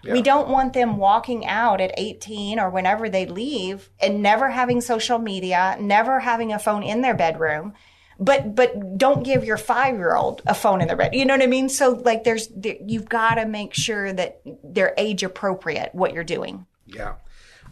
[0.04, 0.13] Yeah.
[0.13, 4.82] We don't want them walking out at 18 or whenever they leave and never having
[4.82, 7.74] social media, never having a phone in their bedroom.
[8.20, 11.15] But but don't give your five year old a phone in their bed.
[11.15, 11.70] You know what I mean?
[11.70, 12.50] So like, there's
[12.86, 16.67] you've got to make sure that they're age appropriate what you're doing.
[16.86, 17.15] Yeah.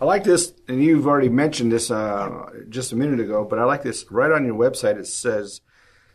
[0.01, 3.65] I like this, and you've already mentioned this uh, just a minute ago, but I
[3.65, 4.97] like this right on your website.
[4.97, 5.59] It says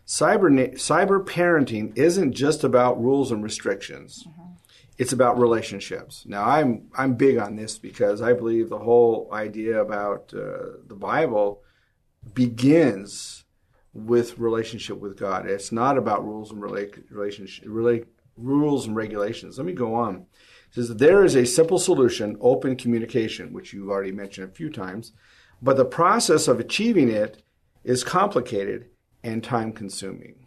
[0.07, 4.25] cyber cyber parenting isn't just about rules and restrictions.
[4.27, 4.41] Mm-hmm.
[4.97, 6.25] It's about relationships.
[6.27, 10.97] Now, I'm I'm big on this because I believe the whole idea about uh, the
[10.97, 11.63] Bible
[12.33, 13.45] begins
[13.93, 15.47] with relationship with God.
[15.47, 19.59] It's not about rules and rela- relationship, rela- rules and regulations.
[19.59, 20.27] Let me go on
[20.75, 25.13] says there is a simple solution, open communication, which you've already mentioned a few times,
[25.63, 27.43] but the process of achieving it
[27.85, 28.91] is complicated
[29.23, 30.47] and time consuming.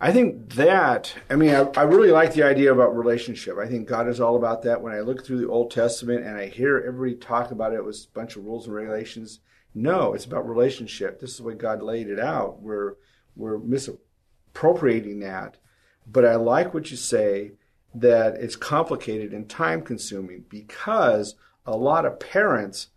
[0.00, 3.56] I think that, I mean, I, I, really like the idea about relationship.
[3.58, 4.82] I think God is all about that.
[4.82, 7.84] When I look through the Old Testament and I hear everybody talk about it, it
[7.84, 9.40] was a bunch of rules and regulations.
[9.74, 11.20] No, it's about relationship.
[11.20, 12.60] This is what God laid it out.
[12.60, 12.94] We're,
[13.36, 15.58] we're misappropriating that.
[16.06, 17.52] But I like what you say
[17.94, 22.88] that it's complicated and time consuming because a lot of parents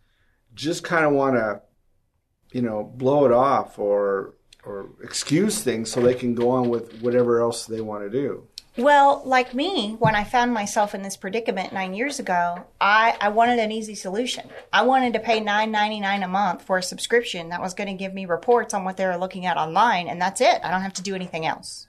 [0.55, 1.61] just kind of want to
[2.51, 4.33] you know, blow it off or
[4.65, 8.47] or excuse things so they can go on with whatever else they want to do.
[8.75, 13.29] Well, like me, when I found myself in this predicament nine years ago, I, I
[13.29, 14.49] wanted an easy solution.
[14.73, 17.87] I wanted to pay nine ninety nine a month for a subscription that was going
[17.87, 20.59] to give me reports on what they were looking at online, and that's it.
[20.63, 21.86] I don't have to do anything else.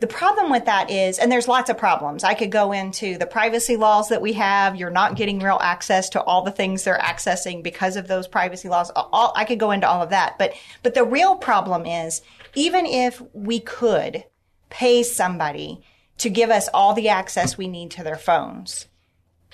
[0.00, 2.22] The problem with that is, and there's lots of problems.
[2.22, 4.76] I could go into the privacy laws that we have.
[4.76, 8.68] You're not getting real access to all the things they're accessing because of those privacy
[8.68, 8.92] laws.
[8.94, 10.38] All, I could go into all of that.
[10.38, 12.22] But, but the real problem is,
[12.54, 14.24] even if we could
[14.70, 15.82] pay somebody
[16.18, 18.86] to give us all the access we need to their phones,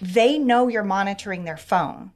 [0.00, 2.11] they know you're monitoring their phone.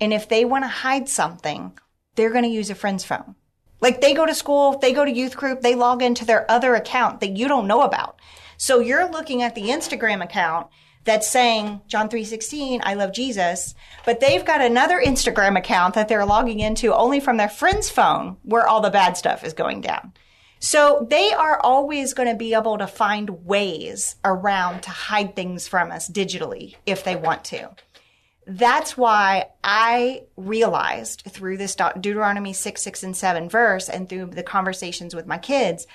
[0.00, 1.78] And if they want to hide something,
[2.14, 3.34] they're going to use a friend's phone.
[3.80, 6.74] Like they go to school, they go to youth group, they log into their other
[6.74, 8.18] account that you don't know about.
[8.56, 10.68] So you're looking at the Instagram account
[11.04, 16.26] that's saying John 3:16, I love Jesus, but they've got another Instagram account that they're
[16.26, 20.12] logging into only from their friend's phone where all the bad stuff is going down.
[20.58, 25.68] So they are always going to be able to find ways around to hide things
[25.68, 27.70] from us digitally if they want to
[28.46, 34.44] that's why I realized through this Deuteronomy 6, 6, and 7 verse and through the
[34.44, 35.86] conversations with my kids,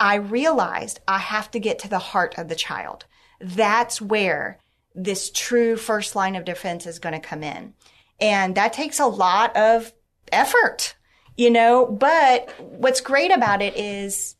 [0.00, 3.04] I realized I have to get to the heart of the child.
[3.40, 4.58] That's where
[4.94, 7.74] this true first line of defense is going to come in.
[8.20, 9.92] And that takes a lot of
[10.32, 10.96] effort,
[11.36, 14.34] you know, but what's great about it is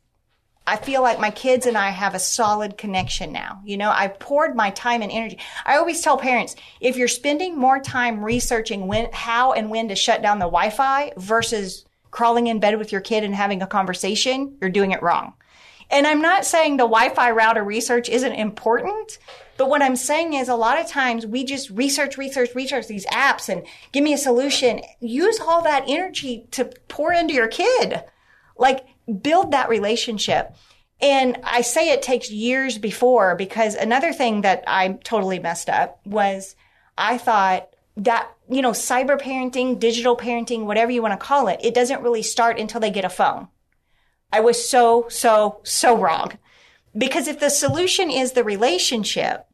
[0.66, 3.60] I feel like my kids and I have a solid connection now.
[3.64, 5.38] You know, I've poured my time and energy.
[5.66, 9.96] I always tell parents, if you're spending more time researching when, how and when to
[9.96, 14.56] shut down the Wi-Fi versus crawling in bed with your kid and having a conversation,
[14.60, 15.32] you're doing it wrong.
[15.90, 19.18] And I'm not saying the Wi-Fi router research isn't important,
[19.56, 23.04] but what I'm saying is a lot of times we just research, research, research these
[23.06, 24.80] apps and give me a solution.
[25.00, 28.02] Use all that energy to pour into your kid.
[28.56, 28.86] Like
[29.20, 30.54] build that relationship.
[31.00, 36.00] And I say it takes years before because another thing that I totally messed up
[36.06, 36.54] was
[36.96, 41.60] I thought that, you know, cyber parenting, digital parenting, whatever you want to call it,
[41.62, 43.48] it doesn't really start until they get a phone.
[44.32, 46.38] I was so, so, so wrong.
[46.96, 49.46] Because if the solution is the relationship,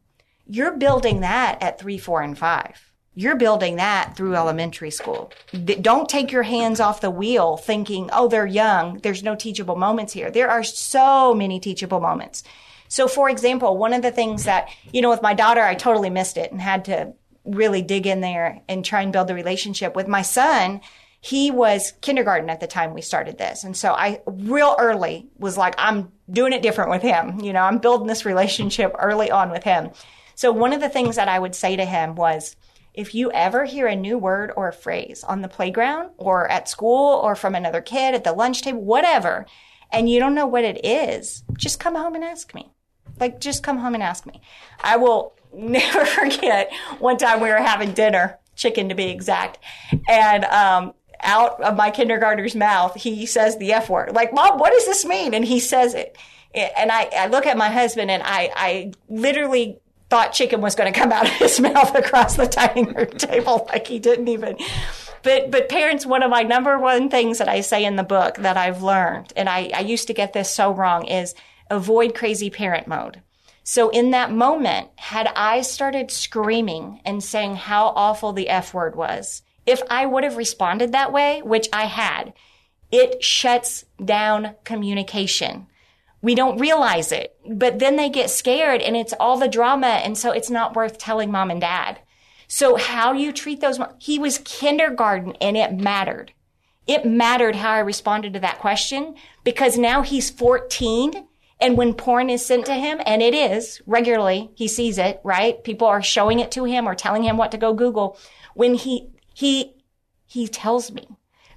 [0.47, 2.88] you're building that at three, four, and five
[3.19, 5.33] you're building that through elementary school.
[5.81, 8.99] Don't take your hands off the wheel thinking, oh, they're young.
[8.99, 10.31] There's no teachable moments here.
[10.31, 12.45] There are so many teachable moments.
[12.87, 16.11] So, for example, one of the things that, you know, with my daughter, I totally
[16.11, 17.13] missed it and had to
[17.45, 19.97] really dig in there and try and build the relationship.
[19.97, 20.81] With my son,
[21.21, 23.65] he was kindergarten at the time we started this.
[23.65, 27.41] And so I real early was like, I'm doing it different with him.
[27.41, 29.91] You know, I'm building this relationship early on with him.
[30.37, 32.55] So one of the things that I would say to him was,
[32.95, 36.69] if you ever hear a new word or a phrase on the playground or at
[36.69, 39.47] school or from another kid at the lunch table, whatever,
[39.93, 42.71] and you don't know what it is, just come home and ask me.
[43.21, 44.41] Like, just come home and ask me.
[44.81, 49.59] I will never forget one time we were having dinner, chicken to be exact,
[50.09, 54.15] and um, out of my kindergartner's mouth, he says the F word.
[54.15, 55.35] Like, Mom, what does this mean?
[55.35, 56.17] And he says it.
[56.55, 59.79] And I, I look at my husband and I, I literally
[60.11, 63.67] thought chicken was going to come out of his mouth across the dining room table
[63.71, 64.57] like he didn't even.
[65.23, 68.37] But but parents one of my number one things that i say in the book
[68.37, 71.35] that i've learned and i, I used to get this so wrong is
[71.71, 73.23] avoid crazy parent mode.
[73.65, 78.97] So in that moment had i started screaming and saying how awful the f word
[78.97, 82.33] was if i would have responded that way which i had
[82.91, 85.67] it shuts down communication
[86.21, 87.37] we don't realize it.
[87.49, 89.87] But then they get scared and it's all the drama.
[89.87, 92.01] And so it's not worth telling mom and dad.
[92.49, 96.33] So how you treat those, he was kindergarten and it mattered.
[96.87, 101.29] It mattered how I responded to that question because now he's 14
[101.61, 105.63] and when porn is sent to him, and it is regularly, he sees it, right?
[105.65, 108.17] People are showing it to him or telling him what to go Google.
[108.55, 109.75] When he, he,
[110.25, 111.09] he tells me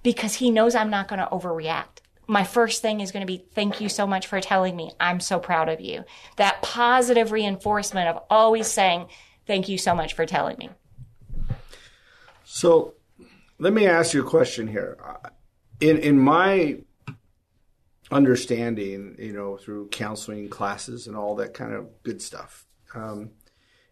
[0.02, 3.46] because he knows I'm not going to overreact my first thing is going to be
[3.54, 4.92] thank you so much for telling me.
[5.00, 6.04] I'm so proud of you.
[6.38, 9.08] That positive reinforcement of always saying
[9.48, 10.70] thank you so much for telling me.
[12.44, 12.94] So
[13.60, 14.98] let me ask you a question here.
[15.80, 16.80] In in my
[18.12, 23.32] understanding, you know, through counseling classes and all that kind of good stuff, um,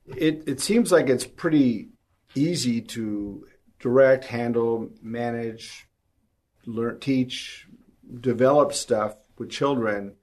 [0.05, 1.89] it it seems like it's pretty
[2.35, 3.45] easy to
[3.79, 5.87] direct, handle, manage,
[6.65, 7.67] learn, teach,
[8.19, 10.15] develop stuff with children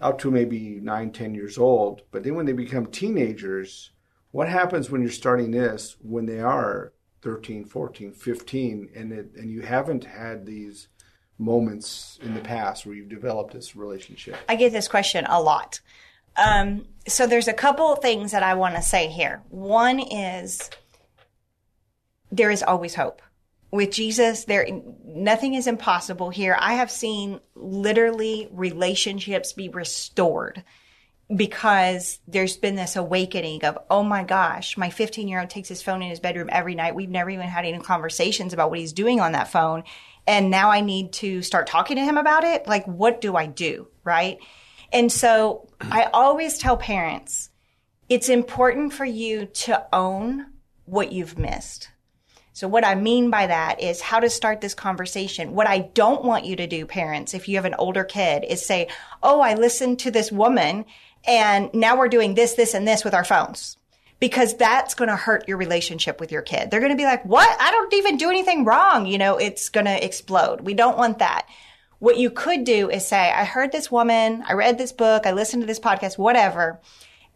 [0.00, 2.02] up to maybe nine, ten years old.
[2.10, 3.90] But then when they become teenagers,
[4.30, 9.50] what happens when you're starting this when they are 13, 14, 15, and it and
[9.50, 10.88] you haven't had these
[11.38, 14.36] moments in the past where you've developed this relationship?
[14.48, 15.80] I get this question a lot.
[16.36, 19.42] Um, so there's a couple of things that I want to say here.
[19.48, 20.70] One is
[22.30, 23.22] there is always hope.
[23.70, 24.66] With Jesus, there
[25.04, 26.56] nothing is impossible here.
[26.58, 30.62] I have seen literally relationships be restored
[31.34, 35.82] because there's been this awakening of, oh my gosh, my 15 year old takes his
[35.82, 36.94] phone in his bedroom every night.
[36.94, 39.82] We've never even had any conversations about what he's doing on that phone.
[40.26, 42.66] And now I need to start talking to him about it.
[42.66, 43.88] Like, what do I do?
[44.04, 44.38] Right.
[44.92, 47.50] And so I always tell parents,
[48.08, 50.46] it's important for you to own
[50.84, 51.90] what you've missed.
[52.56, 55.52] So what I mean by that is how to start this conversation.
[55.52, 58.64] What I don't want you to do, parents, if you have an older kid, is
[58.64, 58.88] say,
[59.22, 60.86] Oh, I listened to this woman
[61.26, 63.76] and now we're doing this, this, and this with our phones.
[64.20, 66.70] Because that's going to hurt your relationship with your kid.
[66.70, 67.54] They're going to be like, what?
[67.60, 69.04] I don't even do anything wrong.
[69.04, 70.62] You know, it's going to explode.
[70.62, 71.46] We don't want that.
[71.98, 75.32] What you could do is say, I heard this woman, I read this book, I
[75.32, 76.80] listened to this podcast, whatever.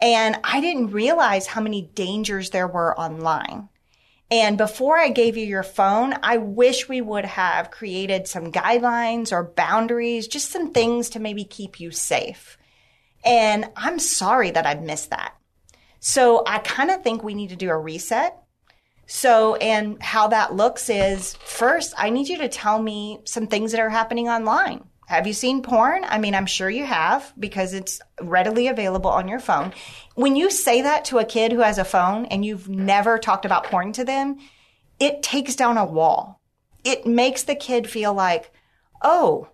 [0.01, 3.69] And I didn't realize how many dangers there were online.
[4.31, 9.33] And before I gave you your phone, I wish we would have created some guidelines
[9.33, 12.57] or boundaries, just some things to maybe keep you safe.
[13.25, 15.35] And I'm sorry that I missed that.
[15.99, 18.37] So I kind of think we need to do a reset.
[19.07, 23.73] So, and how that looks is first, I need you to tell me some things
[23.73, 24.85] that are happening online.
[25.11, 26.05] Have you seen porn?
[26.05, 29.73] I mean, I'm sure you have because it's readily available on your phone.
[30.15, 33.45] When you say that to a kid who has a phone and you've never talked
[33.45, 34.39] about porn to them,
[35.01, 36.41] it takes down a wall.
[36.85, 38.53] It makes the kid feel like,
[39.03, 39.49] oh,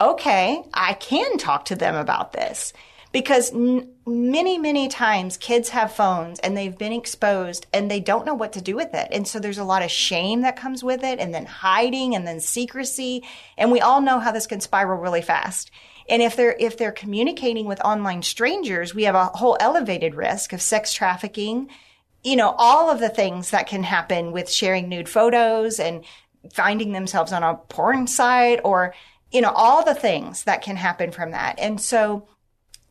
[0.00, 2.72] okay, I can talk to them about this
[3.16, 8.26] because n- many, many times kids have phones and they've been exposed and they don't
[8.26, 9.08] know what to do with it.
[9.10, 12.26] And so there's a lot of shame that comes with it and then hiding and
[12.26, 13.24] then secrecy.
[13.56, 15.70] And we all know how this can spiral really fast.
[16.10, 20.52] And if they're, if they're communicating with online strangers, we have a whole elevated risk
[20.52, 21.70] of sex trafficking,
[22.22, 26.04] you know, all of the things that can happen with sharing nude photos and
[26.52, 28.94] finding themselves on a porn site or,
[29.32, 31.58] you know, all the things that can happen from that.
[31.58, 32.28] And so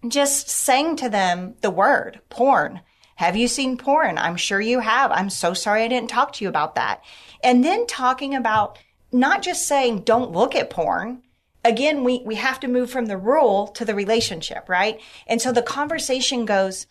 [0.10, 2.82] just saying to them the word porn.
[3.16, 4.18] Have you seen porn?
[4.18, 5.12] I'm sure you have.
[5.12, 7.02] I'm so sorry I didn't talk to you about that.
[7.44, 8.78] And then talking about
[9.12, 11.22] not just saying don't look at porn.
[11.64, 15.00] Again, we, we have to move from the rule to the relationship, right?
[15.26, 16.86] And so the conversation goes,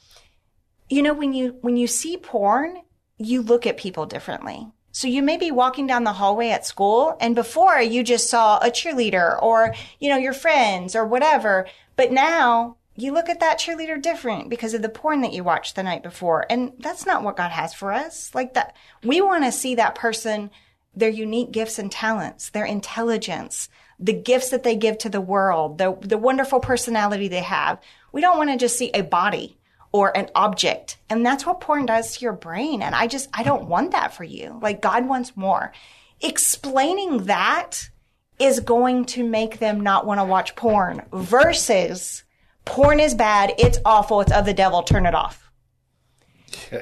[0.88, 2.78] you know, when you, when you see porn,
[3.18, 4.66] you look at people differently.
[4.90, 8.58] So you may be walking down the hallway at school and before you just saw
[8.58, 11.66] a cheerleader or, you know, your friends or whatever.
[11.96, 15.74] But now you look at that cheerleader different because of the porn that you watched
[15.74, 16.46] the night before.
[16.48, 18.32] And that's not what God has for us.
[18.34, 20.50] Like that, we want to see that person,
[20.94, 25.78] their unique gifts and talents, their intelligence, the gifts that they give to the world,
[25.78, 27.80] the, the wonderful personality they have.
[28.12, 29.58] We don't want to just see a body
[29.90, 30.98] or an object.
[31.08, 32.82] And that's what porn does to your brain.
[32.82, 34.58] And I just, I don't want that for you.
[34.62, 35.72] Like God wants more.
[36.20, 37.90] Explaining that
[38.38, 42.24] is going to make them not want to watch porn versus
[42.64, 45.50] porn is bad, it's awful, it's of the devil, turn it off.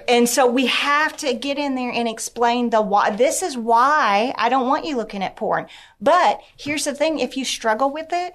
[0.08, 3.10] and so we have to get in there and explain the why.
[3.10, 5.66] This is why I don't want you looking at porn.
[6.00, 8.34] But here's the thing if you struggle with it,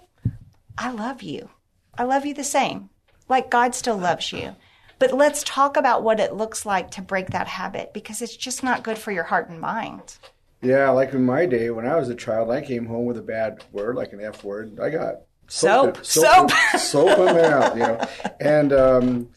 [0.78, 1.50] I love you.
[1.98, 2.90] I love you the same.
[3.30, 4.56] Like God still loves you.
[5.00, 8.64] But let's talk about what it looks like to break that habit because it's just
[8.64, 10.18] not good for your heart and mind.
[10.62, 13.22] Yeah, like in my day when I was a child, I came home with a
[13.22, 14.80] bad word, like an F word.
[14.80, 18.08] I got soap, soap, soap, soap my mouth, you know,
[18.40, 19.30] and um,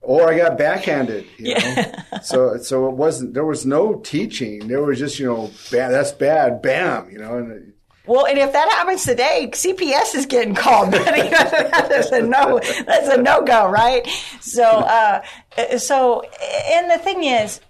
[0.00, 1.60] or I got backhanded, you know.
[1.60, 2.20] Yeah.
[2.20, 4.68] So so it wasn't there was no teaching.
[4.68, 7.38] There was just you know bad, that's bad, bam, you know.
[7.38, 7.72] And,
[8.06, 10.92] well, and if that happens today, CPS is getting called.
[10.92, 12.60] that's a no.
[12.86, 14.06] That's a no go, right?
[14.40, 15.22] So, uh,
[15.78, 16.22] so,
[16.70, 17.60] and the thing is,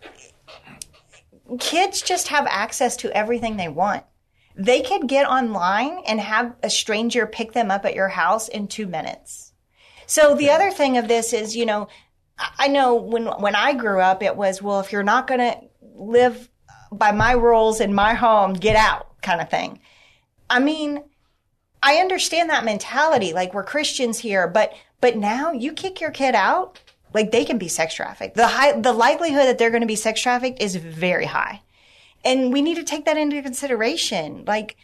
[1.61, 4.05] kids just have access to everything they want
[4.55, 8.69] they could get online and have a stranger pick them up at your house in
[8.69, 9.53] two minutes.
[10.07, 11.89] So the other thing of this is, you know,
[12.39, 15.61] I know when when I grew up, it was well, if you're not going to
[15.95, 16.49] live
[16.93, 19.81] by my rules in my home, get out, kind of thing.
[20.51, 21.03] I mean,
[21.83, 23.33] I understand that mentality.
[23.33, 26.81] Like we're Christians here, but but now you kick your kid out,
[27.13, 28.37] like they can be sex trafficked.
[28.37, 31.63] The high, the likelihood that they're going to be sex trafficked is very high.
[32.25, 34.45] And we need to take that into consideration.
[34.47, 34.77] Like,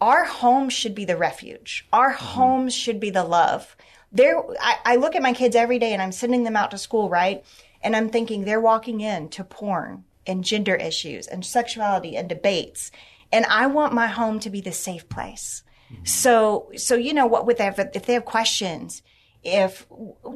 [0.00, 1.86] our home should be the refuge.
[1.92, 2.24] Our mm-hmm.
[2.24, 3.76] homes should be the love.
[4.12, 6.78] There, I, I look at my kids every day and I'm sending them out to
[6.78, 7.44] school, right?
[7.82, 12.90] And I'm thinking they're walking in to porn and gender issues and sexuality and debates.
[13.32, 15.62] And I want my home to be the safe place.
[16.04, 19.02] So, so, you know, what they if they have questions,
[19.42, 19.86] if,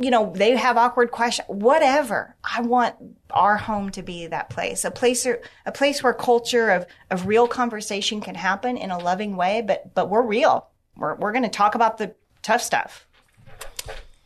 [0.01, 2.97] you know, they have awkward questions, whatever, I want
[3.31, 5.27] our home to be that place, a place,
[5.67, 9.95] a place where culture of, of real conversation can happen in a loving way, but,
[9.95, 10.69] but we're real.
[10.97, 13.07] We're, we're going to talk about the tough stuff.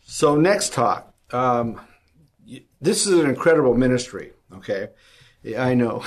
[0.02, 1.80] So next talk, um,
[2.80, 4.32] this is an incredible ministry.
[4.54, 4.88] Okay.
[5.56, 6.04] I know.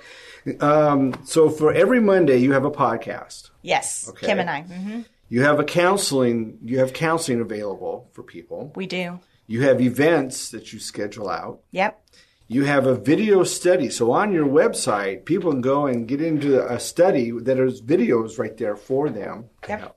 [0.60, 3.50] um, so for every Monday, you have a podcast.
[3.62, 4.08] Yes.
[4.08, 4.26] Okay.
[4.26, 4.62] Kim and I.
[4.62, 6.58] hmm You have a counseling.
[6.62, 8.72] You have counseling available for people.
[8.76, 9.20] We do.
[9.46, 11.60] You have events that you schedule out.
[11.70, 12.02] Yep.
[12.48, 13.90] You have a video study.
[13.90, 18.38] So on your website, people can go and get into a study that is videos
[18.38, 19.46] right there for them.
[19.68, 19.96] Yep.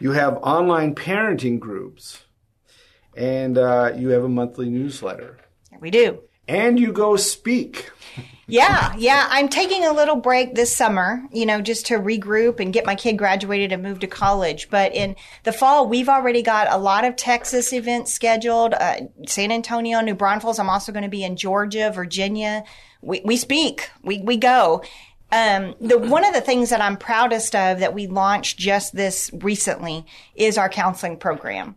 [0.00, 2.24] You have online parenting groups,
[3.16, 5.38] and uh, you have a monthly newsletter.
[5.80, 6.20] We do.
[6.46, 7.90] And you go speak.
[8.46, 9.26] Yeah, yeah.
[9.30, 12.94] I'm taking a little break this summer, you know, just to regroup and get my
[12.94, 14.68] kid graduated and move to college.
[14.68, 18.74] But in the fall, we've already got a lot of Texas events scheduled.
[18.74, 20.58] Uh, San Antonio, New Braunfels.
[20.58, 22.64] I'm also going to be in Georgia, Virginia.
[23.00, 23.88] We, we speak.
[24.02, 24.82] We, we go.
[25.32, 29.30] Um, the one of the things that I'm proudest of that we launched just this
[29.32, 31.76] recently is our counseling program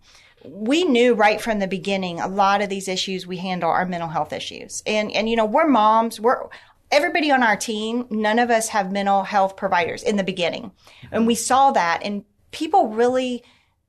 [0.50, 4.10] we knew right from the beginning a lot of these issues we handle are mental
[4.10, 4.84] health issues.
[4.86, 6.48] And and you know, we're moms, we're
[6.92, 10.72] everybody on our team, none of us have mental health providers in the beginning.
[11.12, 13.44] And we saw that and people really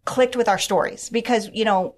[0.04, 1.94] clicked with our stories because, you know,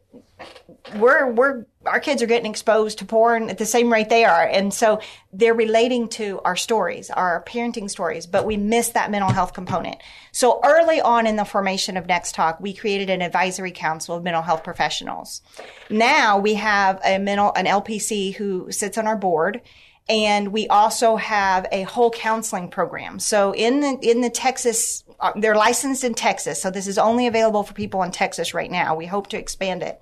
[0.97, 4.47] we're we're our kids are getting exposed to porn at the same rate they are
[4.47, 5.01] and so
[5.33, 9.97] they're relating to our stories our parenting stories but we miss that mental health component.
[10.33, 14.23] So early on in the formation of next talk we created an advisory council of
[14.23, 15.41] mental health professionals.
[15.89, 19.63] Now we have a mental an lpc who sits on our board
[20.09, 23.19] and we also have a whole counseling program.
[23.21, 27.27] So in the in the texas uh, they're licensed in texas so this is only
[27.27, 28.95] available for people in texas right now.
[28.95, 29.99] We hope to expand it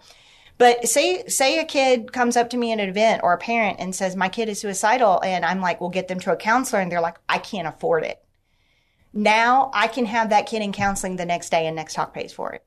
[0.58, 3.78] but say say a kid comes up to me at an event or a parent
[3.80, 6.80] and says my kid is suicidal and I'm like, "We'll get them to a counselor."
[6.80, 8.22] And they're like, "I can't afford it."
[9.12, 12.32] Now I can have that kid in counseling the next day and Next Talk pays
[12.32, 12.64] for it.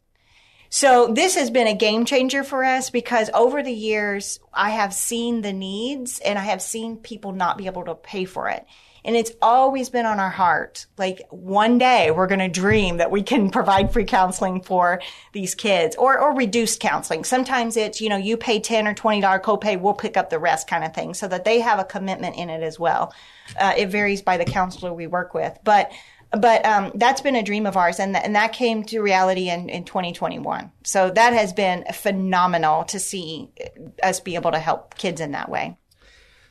[0.69, 4.93] So this has been a game changer for us because over the years I have
[4.93, 8.65] seen the needs and I have seen people not be able to pay for it.
[9.03, 10.85] And it's always been on our heart.
[10.97, 15.01] Like one day we're going to dream that we can provide free counseling for
[15.33, 17.23] these kids or, or reduced counseling.
[17.23, 20.67] Sometimes it's, you know, you pay 10 or $20 copay, we'll pick up the rest
[20.67, 23.13] kind of thing so that they have a commitment in it as well.
[23.59, 25.91] Uh, it varies by the counselor we work with, but
[26.31, 29.49] but um, that's been a dream of ours, and, th- and that came to reality
[29.49, 30.71] in, in 2021.
[30.83, 33.49] So that has been phenomenal to see
[34.01, 35.77] us be able to help kids in that way.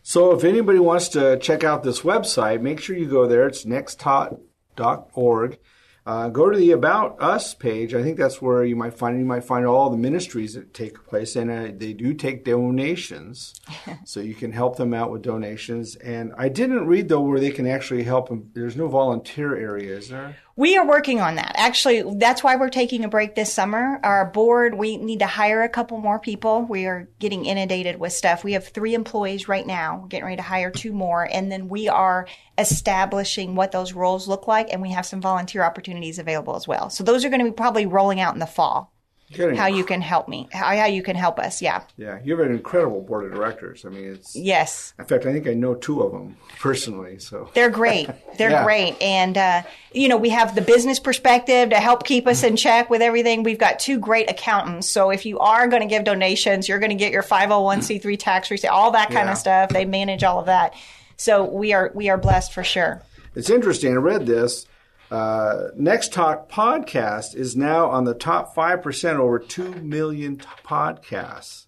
[0.03, 3.47] So if anybody wants to check out this website, make sure you go there.
[3.47, 5.59] It's nexttalk.org.
[6.07, 7.95] Uh, go to the About Us page.
[7.95, 11.07] I think that's where you might find you might find all the ministries that take
[11.07, 13.61] place, and uh, they do take donations,
[14.05, 15.97] so you can help them out with donations.
[15.97, 18.51] And I didn't read though where they can actually help them.
[18.55, 20.37] There's no volunteer area, is there?
[20.61, 21.53] We are working on that.
[21.55, 23.99] Actually, that's why we're taking a break this summer.
[24.03, 26.67] Our board, we need to hire a couple more people.
[26.69, 28.45] We are getting inundated with stuff.
[28.45, 30.01] We have three employees right now.
[30.03, 31.27] We're getting ready to hire two more.
[31.33, 34.71] And then we are establishing what those roles look like.
[34.71, 36.91] And we have some volunteer opportunities available as well.
[36.91, 38.93] So those are going to be probably rolling out in the fall.
[39.33, 39.55] Kidding.
[39.55, 41.63] How you can help me, how, how you can help us.
[41.63, 41.83] Yeah.
[41.97, 43.85] Yeah, you have an incredible board of directors.
[43.85, 44.35] I mean, it's.
[44.35, 44.93] Yes.
[44.99, 47.21] In fact, I think I know two of them personally.
[47.21, 48.09] So They're great.
[48.39, 48.65] They're Yeah.
[48.65, 49.01] great.
[49.01, 49.63] And, uh,
[49.93, 53.45] you know, we have the business perspective to help keep us in check with everything.
[53.45, 54.89] We've got two great accountants.
[54.89, 58.51] So if you are going to give donations, you're going to get your 501c3 tax
[58.51, 59.33] receipt, all that kind Yeah.
[59.33, 59.71] of stuff.
[59.71, 60.75] They manage all of that.
[61.17, 63.03] So we are, we are blessed for sure.
[63.37, 63.93] It's interesting.
[63.93, 64.67] I read this.
[65.11, 71.67] Uh, Next Talk podcast is now on the top 5% over 2 million t- podcasts.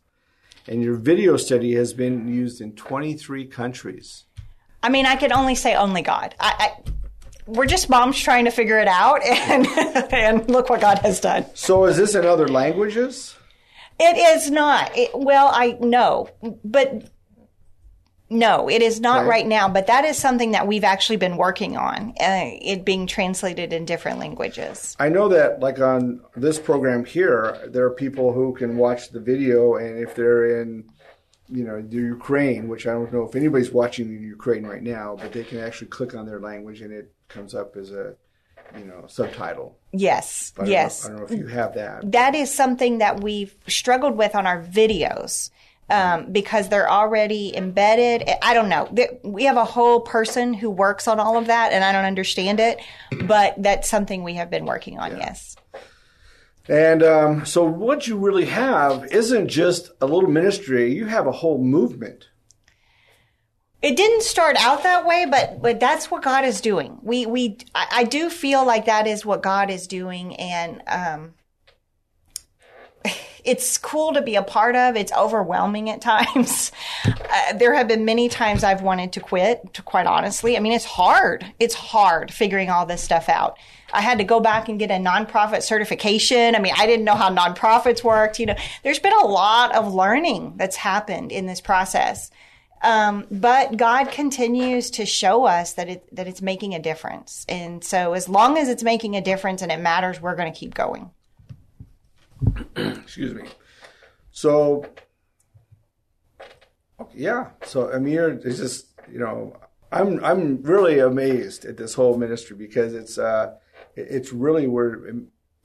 [0.69, 4.25] And your video study has been used in 23 countries.
[4.83, 6.37] I mean, I could only say only God.
[6.39, 6.91] I, I
[7.47, 9.67] we're just moms trying to figure it out and,
[10.13, 11.45] and look what God has done.
[11.55, 13.35] So is this in other languages?
[13.99, 14.97] It is not.
[14.97, 16.29] It, well, I know,
[16.65, 17.11] but
[18.33, 19.29] no, it is not Okay.
[19.29, 19.69] right now.
[19.69, 22.15] But that is something that we've actually been working on.
[22.21, 24.97] Uh, it being translated in different languages.
[24.99, 29.21] I know that, like on this program here, there are people who can watch the
[29.21, 30.91] video, and if they're in,
[31.49, 35.17] you know, the Ukraine, which I don't know if anybody's watching in Ukraine right now,
[35.21, 38.15] but they can actually click on their language, and it comes up as a,
[38.79, 39.77] you know, subtitle.
[39.93, 41.05] Yes, I yes.
[41.05, 42.11] Know, I don't know if you have that.
[42.13, 45.51] that is something that we've struggled with on our videos
[45.91, 48.27] Um, because they're already embedded.
[48.41, 48.89] I don't know.
[49.23, 52.61] We have a whole person who works on all of that, and I don't understand
[52.61, 52.81] it,
[53.27, 55.11] but that's something we have been working on.
[55.11, 55.19] Yeah.
[55.19, 55.57] Yes.
[56.69, 61.33] And um, so, what you really have isn't just a little ministry; you have a
[61.33, 62.29] whole movement.
[63.83, 66.99] It didn't start out that way, but but that's what God is doing.
[67.03, 71.35] We we I, I do feel like that is what God is doing, and um,
[73.45, 74.97] it's cool to be a part of.
[74.97, 76.73] It's overwhelming at times.
[77.35, 79.73] Uh, there have been many times I've wanted to quit.
[79.75, 81.47] To quite honestly, I mean, it's hard.
[81.59, 83.57] It's hard figuring all this stuff out.
[83.93, 86.55] I had to go back and get a nonprofit certification.
[86.55, 88.39] I mean, I didn't know how nonprofits worked.
[88.39, 92.31] You know, there's been a lot of learning that's happened in this process.
[92.83, 97.47] Um, but God continues to show us that it that it's making a difference.
[97.49, 100.59] And so as long as it's making a difference and it matters, we're going to
[100.59, 101.11] keep going.
[102.77, 103.49] Excuse me.
[104.31, 104.87] So
[107.15, 107.51] yeah.
[107.65, 109.57] So Amir is just, you know,
[109.91, 113.55] I'm I'm really amazed at this whole ministry because it's uh
[113.95, 115.01] it's really where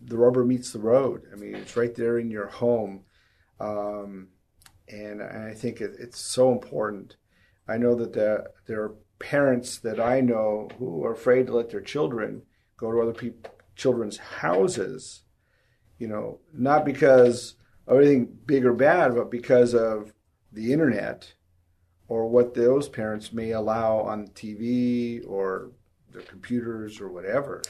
[0.01, 1.23] the rubber meets the road.
[1.31, 3.05] I mean, it's right there in your home,
[3.59, 4.27] um,
[4.87, 7.15] and I think it, it's so important.
[7.67, 11.71] I know that the, there are parents that I know who are afraid to let
[11.71, 12.43] their children
[12.77, 15.23] go to other people, children's houses.
[15.99, 17.55] You know, not because
[17.87, 20.13] of anything big or bad, but because of
[20.51, 21.33] the internet
[22.07, 25.71] or what those parents may allow on TV or
[26.11, 27.61] their computers or whatever.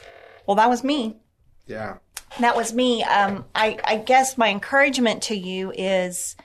[0.45, 1.17] Well, that was me.
[1.65, 1.97] Yeah.
[2.39, 3.03] That was me.
[3.03, 6.35] Um, I, I guess my encouragement to you is,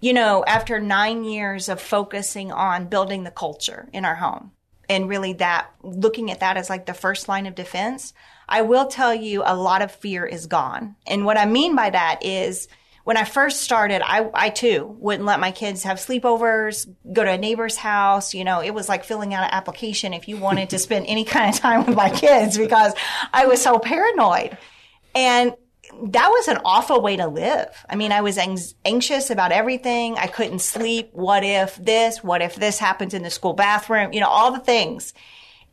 [0.00, 4.52] you know, after nine years of focusing on building the culture in our home
[4.88, 8.12] and really that, looking at that as like the first line of defense,
[8.52, 10.94] I will tell you a lot of fear is gone.
[11.06, 12.68] And what I mean by that is,
[13.04, 17.30] when I first started, I, I too wouldn't let my kids have sleepovers, go to
[17.30, 18.34] a neighbor's house.
[18.34, 21.24] You know, it was like filling out an application if you wanted to spend any
[21.24, 22.92] kind of time with my kids because
[23.32, 24.56] I was so paranoid.
[25.14, 25.54] And
[26.04, 27.68] that was an awful way to live.
[27.88, 28.38] I mean, I was
[28.84, 30.16] anxious about everything.
[30.16, 31.08] I couldn't sleep.
[31.12, 32.22] What if this?
[32.22, 34.12] What if this happens in the school bathroom?
[34.12, 35.14] You know, all the things.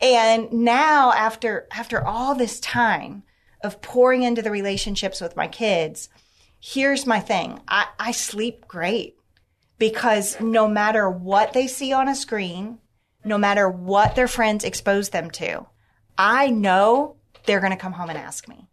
[0.02, 3.24] And now after, after all this time
[3.64, 6.10] of pouring into the relationships with my kids,
[6.60, 7.60] here's my thing.
[7.68, 9.18] I, I sleep great
[9.78, 12.80] because no matter what they see on a screen,
[13.26, 15.66] no matter what their friends expose them to,
[16.18, 18.68] I know they're going to come home and ask me.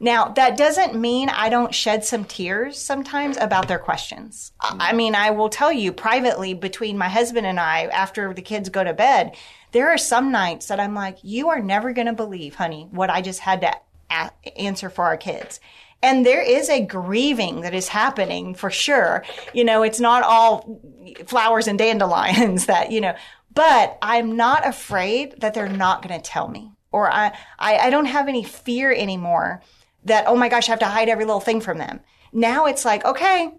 [0.00, 4.52] Now, that doesn't mean I don't shed some tears sometimes about their questions.
[4.60, 8.68] I mean, I will tell you privately between my husband and I, after the kids
[8.68, 9.36] go to bed,
[9.72, 13.10] there are some nights that I'm like, you are never going to believe, honey, what
[13.10, 13.72] I just had to
[14.10, 15.60] a- answer for our kids.
[16.02, 19.24] And there is a grieving that is happening for sure.
[19.54, 20.80] You know, it's not all
[21.26, 23.14] flowers and dandelions that, you know,
[23.54, 27.90] but I'm not afraid that they're not going to tell me or I, I, I
[27.90, 29.62] don't have any fear anymore
[30.06, 32.00] that, oh my gosh, I have to hide every little thing from them.
[32.32, 33.52] Now it's like, okay,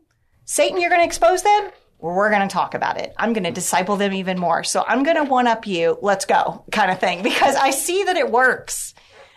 [0.45, 1.69] Satan, you're going to expose them.
[1.99, 3.13] We're going to talk about it.
[3.17, 4.63] I'm going to disciple them even more.
[4.63, 5.97] So I'm going to one up you.
[6.01, 8.93] Let's go kind of thing because I see that it works.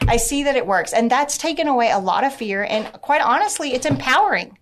[0.07, 0.93] I see that it works.
[0.93, 2.65] And that's taken away a lot of fear.
[2.65, 4.59] And quite honestly, it's empowering.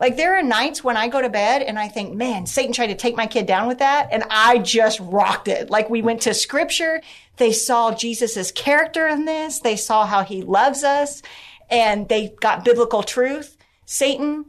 [0.00, 2.86] Like there are nights when I go to bed and I think, man, Satan tried
[2.88, 4.08] to take my kid down with that.
[4.12, 5.70] And I just rocked it.
[5.70, 7.02] Like we went to scripture.
[7.36, 9.58] They saw Jesus's character in this.
[9.60, 11.22] They saw how he loves us
[11.70, 13.56] and they got biblical truth.
[13.86, 14.46] Satan,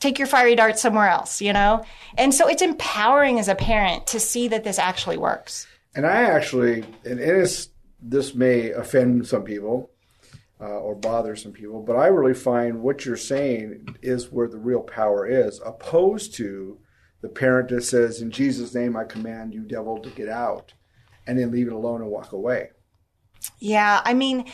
[0.00, 1.84] take your fiery darts somewhere else, you know?
[2.18, 5.66] And so it's empowering as a parent to see that this actually works.
[5.94, 7.68] And I actually, and it is
[8.00, 9.90] this may offend some people
[10.60, 14.58] uh, or bother some people, but I really find what you're saying is where the
[14.58, 16.78] real power is, opposed to
[17.20, 20.72] the parent that says, In Jesus' name, I command you, devil, to get out,
[21.26, 22.70] and then leave it alone and walk away.
[23.58, 24.44] Yeah, I mean,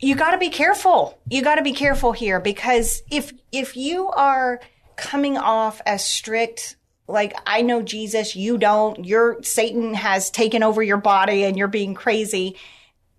[0.00, 1.18] you got to be careful.
[1.28, 4.60] You got to be careful here because if if you are
[4.96, 6.76] coming off as strict
[7.08, 9.04] like I know Jesus, you don't.
[9.04, 12.56] Your Satan has taken over your body and you're being crazy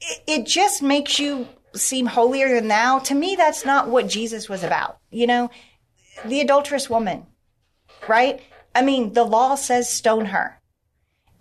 [0.02, 3.00] it, it just makes you seem holier than thou.
[3.00, 4.98] To me, that's not what Jesus was about.
[5.10, 5.50] You know,
[6.26, 7.26] the adulterous woman,
[8.08, 8.42] right?
[8.74, 10.60] I mean, the law says stone her.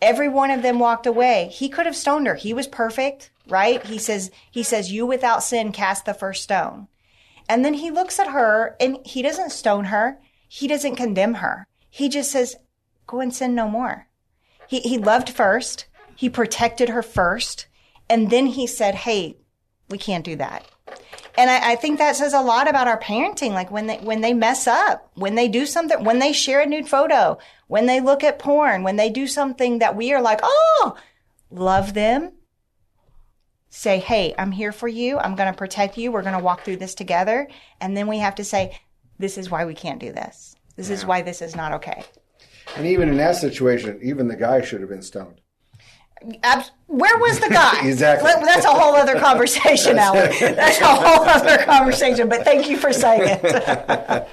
[0.02, 1.48] Every one of them walked away.
[1.52, 2.34] He could have stoned her.
[2.34, 3.84] He was perfect, right?
[3.86, 6.88] He says, he says, you without sin cast the first stone.
[7.48, 10.18] And then he looks at her and he doesn't stone her.
[10.48, 11.66] He doesn't condemn her.
[11.88, 12.56] He just says,
[13.06, 14.08] go and sin no more.
[14.68, 15.86] He, he loved first.
[16.14, 17.66] He protected her first.
[18.08, 19.36] And then he said, Hey,
[19.88, 20.66] we can't do that.
[21.38, 23.50] And I, I, think that says a lot about our parenting.
[23.50, 26.66] Like when they, when they mess up, when they do something, when they share a
[26.66, 30.40] nude photo, when they look at porn, when they do something that we are like,
[30.42, 30.96] oh,
[31.50, 32.32] love them.
[33.76, 35.18] Say, hey, I'm here for you.
[35.18, 36.10] I'm going to protect you.
[36.10, 37.46] We're going to walk through this together.
[37.78, 38.80] And then we have to say,
[39.18, 40.56] this is why we can't do this.
[40.76, 40.94] This yeah.
[40.94, 42.02] is why this is not okay.
[42.74, 45.42] And even in that situation, even the guy should have been stoned.
[46.86, 47.80] Where was the guy?
[47.86, 48.30] exactly.
[48.46, 50.32] That's a whole other conversation, Alan.
[50.40, 52.30] That's a whole other conversation.
[52.30, 54.26] But thank you for saying it.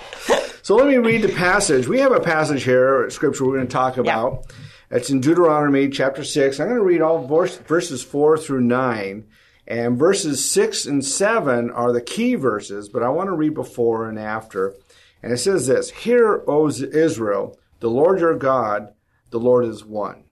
[0.61, 1.85] so let me read the passage.
[1.85, 4.45] We have a passage here, scripture we're going to talk about.
[4.47, 4.55] Yeah.
[4.93, 6.59] It's in Deuteronomy chapter six.
[6.59, 9.25] I'm going to read all verses four through nine,
[9.65, 12.89] and verses six and seven are the key verses.
[12.89, 14.75] But I want to read before and after.
[15.23, 18.93] And it says this: "Hear, O Israel, the Lord your God,
[19.31, 20.25] the Lord is one."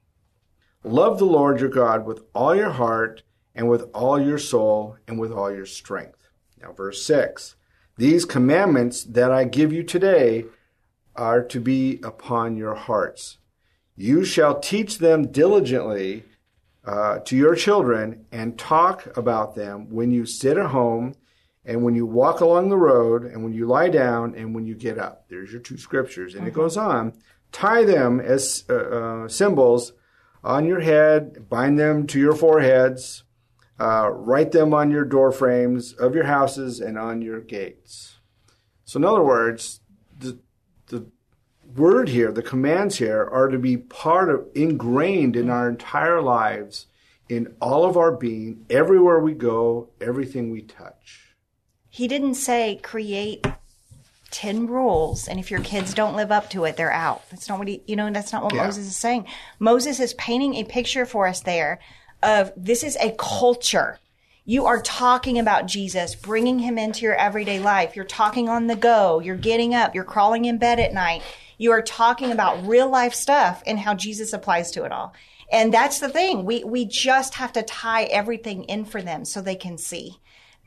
[0.84, 3.24] Love the Lord your God with all your heart
[3.55, 6.30] and with all your soul and with all your strength.
[6.62, 7.55] Now, verse 6
[7.97, 10.45] These commandments that I give you today
[11.16, 13.39] are to be upon your hearts.
[14.02, 16.24] You shall teach them diligently
[16.84, 21.14] uh, to your children and talk about them when you sit at home
[21.64, 24.74] and when you walk along the road and when you lie down and when you
[24.74, 25.28] get up.
[25.30, 26.34] There's your two scriptures.
[26.34, 26.49] And mm-hmm.
[26.49, 27.14] it goes on.
[27.52, 29.93] Tie them as uh, uh, symbols
[30.43, 33.24] on your head, bind them to your foreheads,
[33.80, 38.18] uh, write them on your door frames of your houses and on your gates.
[38.84, 39.82] So, in other words,
[40.18, 40.39] the,
[40.88, 41.06] the
[41.76, 46.88] word here, the commands here, are to be part of, ingrained in our entire lives,
[47.30, 51.36] in all of our being, everywhere we go, everything we touch.
[51.90, 53.46] He didn't say create
[54.32, 57.30] 10 rules and if your kids don't live up to it they're out.
[57.30, 58.66] That's not what he you know that's not what yeah.
[58.66, 59.26] moses is saying.
[59.60, 61.80] Moses is painting a picture for us there
[62.24, 64.00] of this is a culture.
[64.46, 67.96] You are talking about jesus bringing him into your everyday life.
[67.96, 69.20] You're talking on the go.
[69.20, 69.94] You're getting up.
[69.94, 71.24] You're crawling in bed at night
[71.62, 75.14] you are talking about real life stuff and how jesus applies to it all
[75.51, 79.41] and that's the thing we we just have to tie everything in for them so
[79.41, 80.20] they can see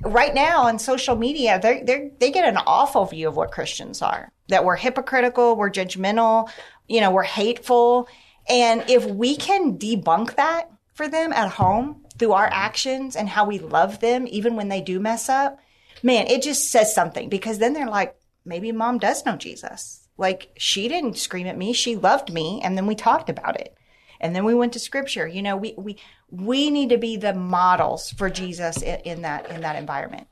[0.02, 4.02] right now on social media, they they they get an awful view of what Christians
[4.02, 4.30] are.
[4.48, 6.50] That we're hypocritical, we're judgmental,
[6.88, 8.08] you know, we're hateful.
[8.48, 13.46] And if we can debunk that for them at home through our actions and how
[13.46, 15.58] we love them, even when they do mess up,
[16.02, 18.14] man, it just says something because then they're like,
[18.44, 20.03] maybe mom does know Jesus.
[20.16, 21.72] Like she didn't scream at me.
[21.72, 22.60] She loved me.
[22.62, 23.76] And then we talked about it.
[24.20, 25.26] And then we went to scripture.
[25.26, 25.98] You know, we, we,
[26.30, 30.28] we need to be the models for Jesus in, in that, in that environment.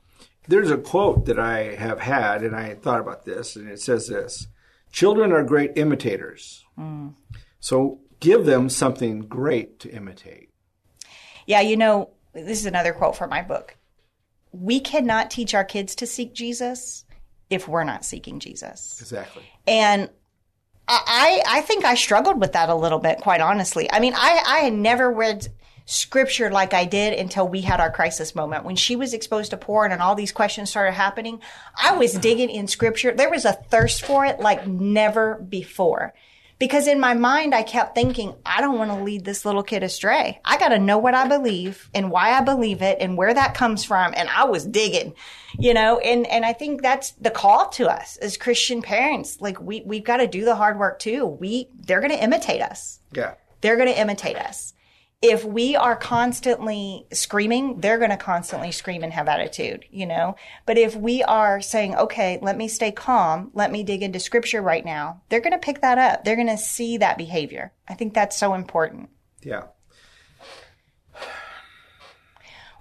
[0.47, 4.07] There's a quote that I have had, and I thought about this, and it says
[4.07, 4.47] this
[4.91, 6.65] Children are great imitators.
[6.77, 7.13] Mm.
[7.59, 10.49] So give them something great to imitate.
[11.45, 13.77] Yeah, you know, this is another quote from my book.
[14.51, 17.05] We cannot teach our kids to seek Jesus
[17.49, 18.97] if we're not seeking Jesus.
[18.99, 19.43] Exactly.
[19.67, 20.09] And
[20.87, 23.91] I, I think I struggled with that a little bit, quite honestly.
[23.91, 25.47] I mean, I, I had never read
[25.85, 28.65] scripture like I did until we had our crisis moment.
[28.65, 31.41] When she was exposed to porn and all these questions started happening,
[31.81, 33.13] I was digging in scripture.
[33.13, 36.13] There was a thirst for it like never before.
[36.63, 39.83] Because in my mind, I kept thinking, I don't want to lead this little kid
[39.83, 40.39] astray.
[40.45, 43.53] I got to know what I believe and why I believe it and where that
[43.53, 44.13] comes from.
[44.15, 45.13] And I was digging,
[45.59, 49.41] you know, and, and I think that's the call to us as Christian parents.
[49.41, 51.25] Like we, we've got to do the hard work too.
[51.25, 53.01] We, they're going to imitate us.
[53.11, 53.33] Yeah.
[53.59, 54.73] They're going to imitate us
[55.23, 60.35] if we are constantly screaming, they're going to constantly scream and have attitude, you know?
[60.65, 64.61] But if we are saying, okay, let me stay calm, let me dig into scripture
[64.61, 66.25] right now, they're going to pick that up.
[66.25, 67.71] They're going to see that behavior.
[67.87, 69.09] I think that's so important.
[69.41, 69.63] Yeah.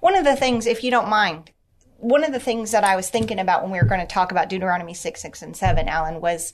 [0.01, 1.53] One of the things, if you don't mind,
[1.99, 4.33] one of the things that I was thinking about when we were going to talk
[4.33, 6.53] about Deuteronomy 6, 6, and 7, Alan, was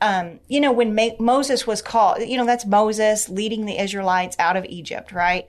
[0.00, 4.36] um, you know, when Ma- Moses was called, you know, that's Moses leading the Israelites
[4.38, 5.46] out of Egypt, right?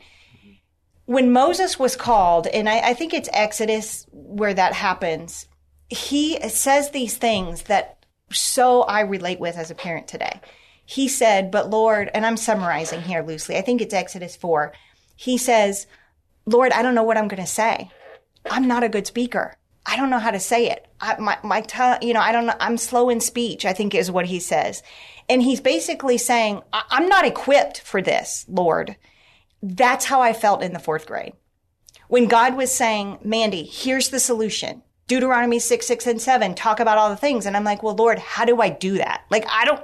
[1.06, 5.48] When Moses was called, and I, I think it's Exodus where that happens,
[5.90, 10.40] he says these things that so I relate with as a parent today.
[10.86, 14.74] He said, but Lord, and I'm summarizing here loosely, I think it's Exodus 4.
[15.16, 15.88] He says,
[16.46, 17.92] Lord, I don't know what I'm going to say.
[18.50, 19.56] I'm not a good speaker.
[19.86, 20.88] I don't know how to say it.
[21.02, 22.50] I, my, my tongue, you know, I don't.
[22.60, 24.84] I'm slow in speech, I think is what he says.
[25.30, 28.96] And he's basically saying, I'm not equipped for this, Lord.
[29.62, 31.34] That's how I felt in the fourth grade.
[32.08, 34.82] When God was saying, Mandy, here's the solution.
[35.08, 37.46] Deuteronomy 6, 6, and 7 talk about all the things.
[37.46, 39.26] And I'm like, well, Lord, how do I do that?
[39.30, 39.84] Like, I don't,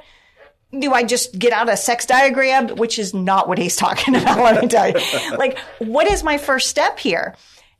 [0.79, 2.69] do I just get out a sex diagram?
[2.69, 5.37] Which is not what he's talking about, let me tell you.
[5.37, 7.35] like, what is my first step here?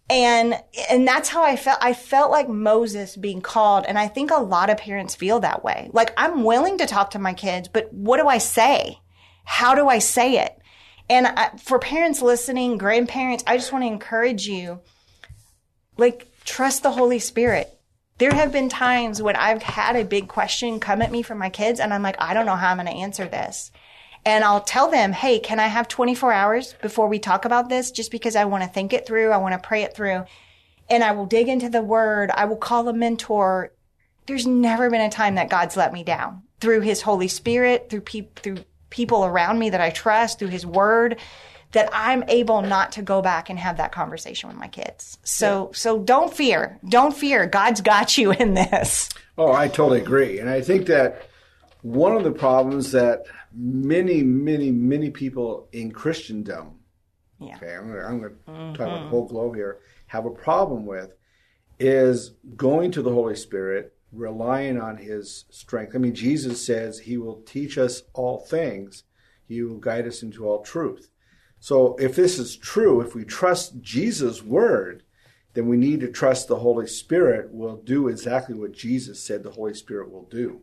[0.09, 0.55] And,
[0.89, 1.79] and that's how I felt.
[1.81, 3.85] I felt like Moses being called.
[3.87, 5.89] And I think a lot of parents feel that way.
[5.93, 8.99] Like I'm willing to talk to my kids, but what do I say?
[9.45, 10.57] How do I say it?
[11.09, 14.79] And I, for parents listening, grandparents, I just want to encourage you,
[15.97, 17.71] like, trust the Holy Spirit.
[18.17, 21.49] There have been times when I've had a big question come at me from my
[21.49, 23.71] kids and I'm like, I don't know how I'm going to answer this.
[24.25, 27.91] And I'll tell them, Hey, can I have 24 hours before we talk about this?
[27.91, 29.31] Just because I want to think it through.
[29.31, 30.25] I want to pray it through
[30.89, 32.31] and I will dig into the word.
[32.31, 33.71] I will call a mentor.
[34.25, 38.01] There's never been a time that God's let me down through his Holy Spirit, through
[38.01, 38.57] people, through
[38.89, 41.19] people around me that I trust, through his word
[41.71, 45.17] that I'm able not to go back and have that conversation with my kids.
[45.23, 45.77] So yeah.
[45.77, 46.79] so don't fear.
[46.87, 47.45] Don't fear.
[47.47, 49.09] God's got you in this.
[49.37, 50.39] Oh, I totally agree.
[50.39, 51.27] And I think that
[51.81, 56.79] one of the problems that many, many, many people in Christendom,
[57.39, 57.55] yeah.
[57.55, 58.73] okay, I'm going to mm-hmm.
[58.73, 61.13] talk about the whole globe here, have a problem with
[61.79, 65.93] is going to the Holy Spirit, relying on his strength.
[65.93, 69.03] I mean, Jesus says he will teach us all things,
[69.47, 71.09] he will guide us into all truth.
[71.59, 75.03] So if this is true, if we trust Jesus' word,
[75.53, 79.51] then we need to trust the Holy Spirit will do exactly what Jesus said the
[79.51, 80.61] Holy Spirit will do.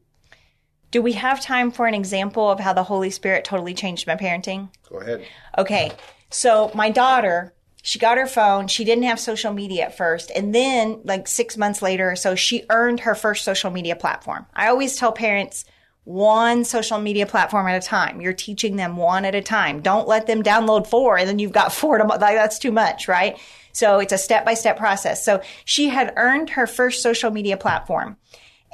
[0.93, 4.15] Do we have time for an example of how the Holy Spirit totally changed my
[4.15, 4.69] parenting?
[4.89, 5.25] Go ahead.
[5.57, 5.91] Okay.
[6.31, 8.69] So my daughter, she got her phone.
[8.69, 10.31] She didn't have social media at first.
[10.35, 14.45] And then like six months later or so, she earned her first social media platform.
[14.55, 15.65] I always tell parents,
[16.05, 18.21] one social media platform at a time.
[18.21, 19.81] You're teaching them one at a time.
[19.81, 23.09] Don't let them download four and then you've got four to, like, that's too much,
[23.09, 23.39] right?
[23.73, 25.25] So it's a step by step process.
[25.25, 28.19] So she had earned her first social media platform.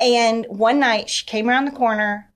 [0.01, 2.32] And one night she came around the corner,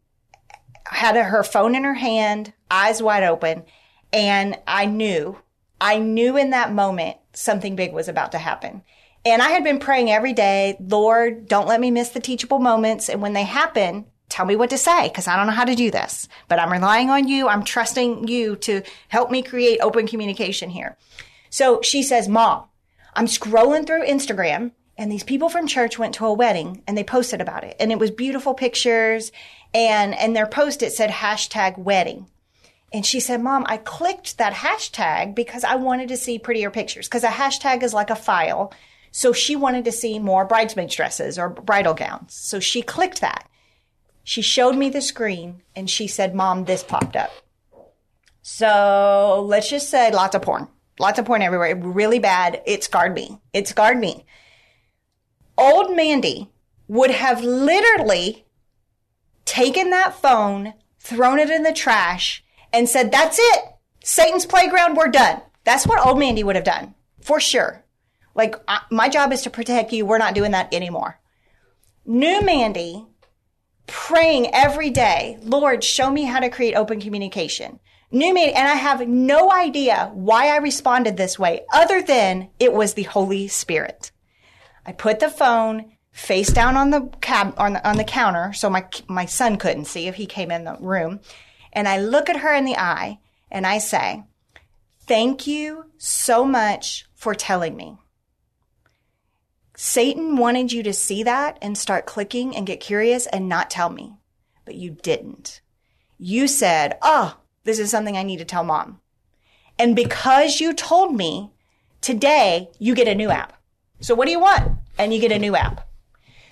[0.87, 3.65] had her phone in her hand, eyes wide open.
[4.13, 5.39] And I knew,
[5.81, 8.83] I knew in that moment something big was about to happen.
[9.25, 13.09] And I had been praying every day, Lord, don't let me miss the teachable moments.
[13.09, 15.75] And when they happen, tell me what to say because I don't know how to
[15.77, 17.49] do this, but I'm relying on you.
[17.49, 20.97] I'm trusting you to help me create open communication here.
[21.51, 22.65] So she says, mom,
[23.15, 27.05] I'm scrolling through Instagram and these people from church went to a wedding and they
[27.05, 29.33] posted about it and it was beautiful pictures
[29.75, 32.27] and, and their post, it said hashtag wedding.
[32.93, 37.09] And she said, mom, I clicked that hashtag because I wanted to see prettier pictures
[37.09, 38.73] because a hashtag is like a file.
[39.13, 42.35] So she wanted to see more bridesmaids dresses or bridal gowns.
[42.35, 43.49] So she clicked that.
[44.25, 47.31] She showed me the screen and she said, Mom, this popped up.
[48.43, 50.69] So let's just say lots of porn,
[50.99, 51.75] lots of porn everywhere.
[51.77, 52.61] Really bad.
[52.67, 53.41] It scarred me.
[53.53, 54.27] It scarred me.
[55.57, 56.51] Old Mandy
[56.89, 58.47] would have literally
[59.45, 63.65] taken that phone, thrown it in the trash, and said, That's it.
[64.05, 64.97] Satan's playground.
[64.97, 65.43] We're done.
[65.65, 67.85] That's what old Mandy would have done for sure.
[68.35, 68.57] Like,
[68.91, 70.07] my job is to protect you.
[70.07, 71.21] We're not doing that anymore.
[72.05, 73.07] New Mandy
[73.87, 77.79] praying every day, Lord, show me how to create open communication.
[78.11, 82.73] New me, and I have no idea why I responded this way other than it
[82.73, 84.12] was the Holy Spirit.
[84.85, 88.69] I put the phone face down on the cab on the, on the counter so
[88.69, 91.21] my my son couldn't see if he came in the room
[91.73, 93.19] and I look at her in the eye
[93.51, 94.25] and I say,
[95.01, 97.97] "Thank you so much for telling me.
[99.77, 103.91] Satan wanted you to see that and start clicking and get curious and not tell
[103.91, 104.17] me,
[104.65, 105.61] but you didn't.
[106.19, 109.01] You said, Oh, this is something I need to tell mom.
[109.79, 111.53] And because you told me
[112.01, 113.55] today, you get a new app.
[114.03, 114.73] So what do you want?
[114.99, 115.89] And you get a new app.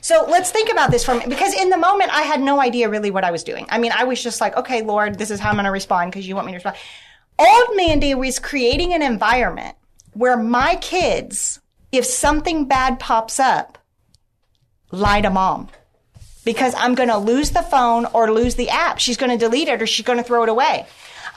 [0.01, 3.11] So let's think about this from because in the moment I had no idea really
[3.11, 3.67] what I was doing.
[3.69, 6.11] I mean, I was just like, okay, Lord, this is how I'm going to respond
[6.11, 6.77] because you want me to respond.
[7.39, 9.77] Old Mandy was creating an environment
[10.15, 11.61] where my kids
[11.93, 13.79] if something bad pops up,
[14.93, 15.69] lie to mom
[16.45, 18.99] because I'm going to lose the phone or lose the app.
[18.99, 20.87] She's going to delete it or she's going to throw it away.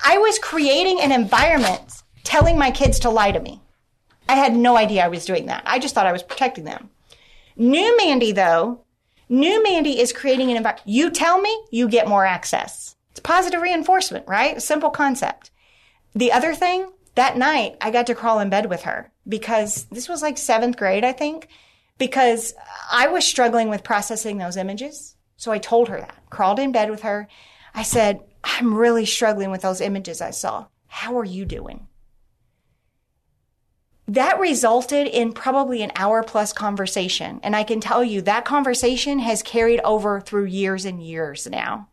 [0.05, 3.61] I was creating an environment telling my kids to lie to me.
[4.33, 5.61] I had no idea I was doing that.
[5.63, 6.89] I just thought I was protecting them.
[7.55, 8.83] New Mandy, though,
[9.29, 10.87] new Mandy is creating an environment.
[10.87, 12.95] You tell me, you get more access.
[13.11, 14.59] It's positive reinforcement, right?
[14.59, 15.51] Simple concept.
[16.15, 20.09] The other thing, that night I got to crawl in bed with her because this
[20.09, 21.47] was like seventh grade, I think,
[21.99, 22.55] because
[22.91, 25.15] I was struggling with processing those images.
[25.37, 27.27] So I told her that, crawled in bed with her.
[27.75, 30.65] I said, I'm really struggling with those images I saw.
[30.87, 31.85] How are you doing?
[34.07, 37.39] That resulted in probably an hour plus conversation.
[37.43, 41.89] And I can tell you that conversation has carried over through years and years now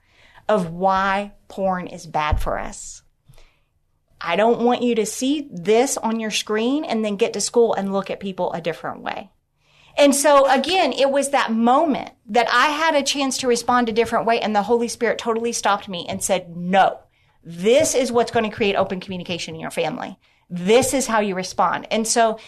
[0.49, 3.03] of why porn is bad for us
[4.21, 7.73] I don't want you to see this on your screen and then get to school
[7.75, 9.31] and look at people a different way.
[9.97, 13.93] And so again, it was that moment that I had a chance to respond a
[13.93, 17.01] different way and the Holy Spirit totally stopped me and said, no,
[17.43, 20.19] this is what's going to create open communication in your family.
[20.51, 21.87] This is how you respond.
[21.91, 22.39] And so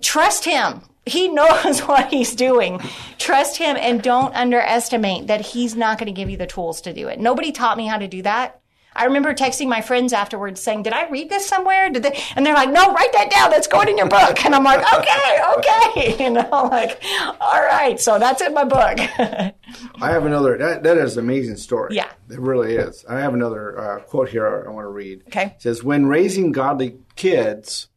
[0.00, 0.82] trust him.
[1.06, 2.80] He knows what he's doing.
[3.18, 6.92] Trust him and don't underestimate that he's not going to give you the tools to
[6.92, 7.18] do it.
[7.18, 8.60] Nobody taught me how to do that.
[8.96, 12.18] I remember texting my friends afterwards saying, "Did I read this somewhere?" Did they?
[12.34, 13.50] And they're like, "No, write that down.
[13.50, 17.02] That's going in your book." And I'm like, "Okay, okay." You know, like,
[17.40, 18.00] all right.
[18.00, 18.98] So that's in my book.
[20.00, 20.56] I have another.
[20.56, 21.94] That, that is an amazing story.
[21.94, 22.10] Yeah.
[22.30, 23.04] it really is.
[23.08, 25.24] I have another uh, quote here I want to read.
[25.28, 25.54] Okay.
[25.56, 27.88] It says, "When raising godly kids,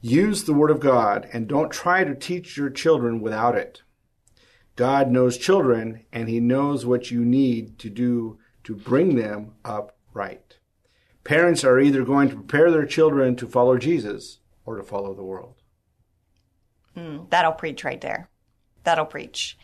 [0.00, 3.82] use the Word of God and don't try to teach your children without it.
[4.76, 9.96] God knows children, and He knows what you need to do to bring them up
[10.14, 10.56] right.
[11.24, 15.24] Parents are either going to prepare their children to follow Jesus or to follow the
[15.24, 15.56] world."
[16.94, 18.30] Hmm, that'll preach right there.
[18.84, 19.58] That'll preach.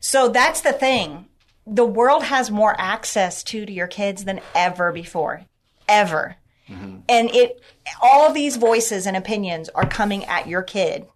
[0.00, 1.26] So that's the thing.
[1.66, 5.46] The world has more access to to your kids than ever before.
[5.88, 6.36] Ever.
[6.68, 6.98] Mm-hmm.
[7.08, 7.62] And it
[8.00, 11.06] all these voices and opinions are coming at your kid.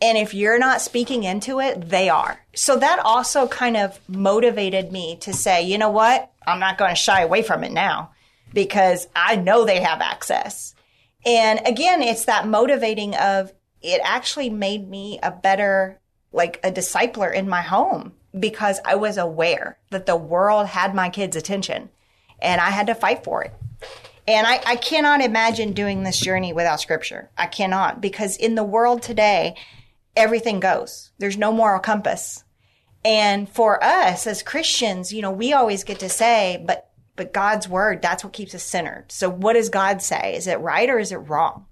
[0.00, 2.38] And if you're not speaking into it, they are.
[2.54, 6.30] So that also kind of motivated me to say, you know what?
[6.46, 8.12] I'm not going to shy away from it now
[8.52, 10.74] because I know they have access.
[11.24, 16.00] And again, it's that motivating of it actually made me a better,
[16.32, 21.08] like a discipler in my home because I was aware that the world had my
[21.10, 21.90] kids' attention
[22.40, 23.54] and I had to fight for it.
[24.28, 27.30] And I, I cannot imagine doing this journey without scripture.
[27.38, 29.56] I cannot because in the world today,
[30.16, 31.10] everything goes.
[31.18, 32.42] There's no moral compass.
[33.06, 37.68] And for us as Christians, you know, we always get to say, but, but God's
[37.68, 39.12] word, that's what keeps us centered.
[39.12, 40.34] So what does God say?
[40.34, 41.66] Is it right or is it wrong?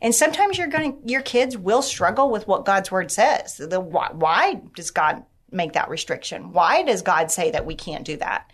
[0.00, 3.56] And sometimes you're going to, your kids will struggle with what God's word says.
[3.56, 6.52] The, why, why does God make that restriction?
[6.52, 8.52] Why does God say that we can't do that?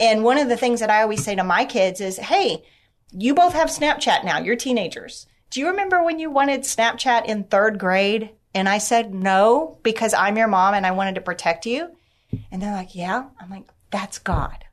[0.00, 2.64] And one of the things that I always say to my kids is, Hey,
[3.12, 4.38] you both have Snapchat now.
[4.38, 5.26] You're teenagers.
[5.50, 8.30] Do you remember when you wanted Snapchat in third grade?
[8.56, 11.90] And I said no because I'm your mom and I wanted to protect you.
[12.50, 13.26] And they're like, yeah.
[13.38, 14.64] I'm like, that's God.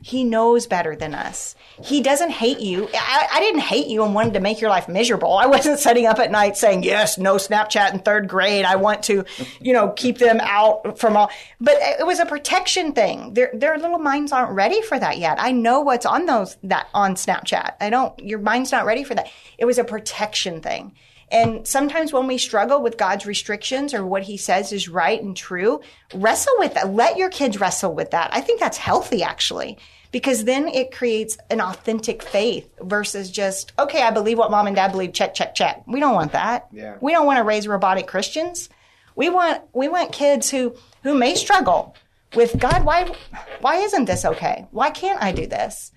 [0.00, 1.54] He knows better than us.
[1.82, 2.88] He doesn't hate you.
[2.94, 5.34] I, I didn't hate you and wanted to make your life miserable.
[5.36, 8.64] I wasn't sitting up at night saying, yes, no Snapchat in third grade.
[8.64, 9.26] I want to,
[9.60, 11.30] you know, keep them out from all,
[11.60, 13.34] but it was a protection thing.
[13.34, 15.36] Their, their little minds aren't ready for that yet.
[15.38, 17.74] I know what's on those, that on Snapchat.
[17.82, 19.30] I don't, your mind's not ready for that.
[19.58, 20.94] It was a protection thing.
[21.30, 25.36] And sometimes when we struggle with God's restrictions or what he says is right and
[25.36, 25.80] true,
[26.14, 26.92] wrestle with that.
[26.92, 28.30] Let your kids wrestle with that.
[28.32, 29.76] I think that's healthy actually,
[30.12, 34.76] because then it creates an authentic faith versus just, okay, I believe what mom and
[34.76, 35.12] dad believe.
[35.12, 35.82] Check, check, check.
[35.88, 36.68] We don't want that.
[36.72, 36.96] Yeah.
[37.00, 38.68] We don't want to raise robotic Christians.
[39.16, 41.96] We want, we want kids who, who may struggle
[42.36, 42.84] with God.
[42.84, 43.12] Why,
[43.60, 44.66] why isn't this okay?
[44.70, 45.90] Why can't I do this?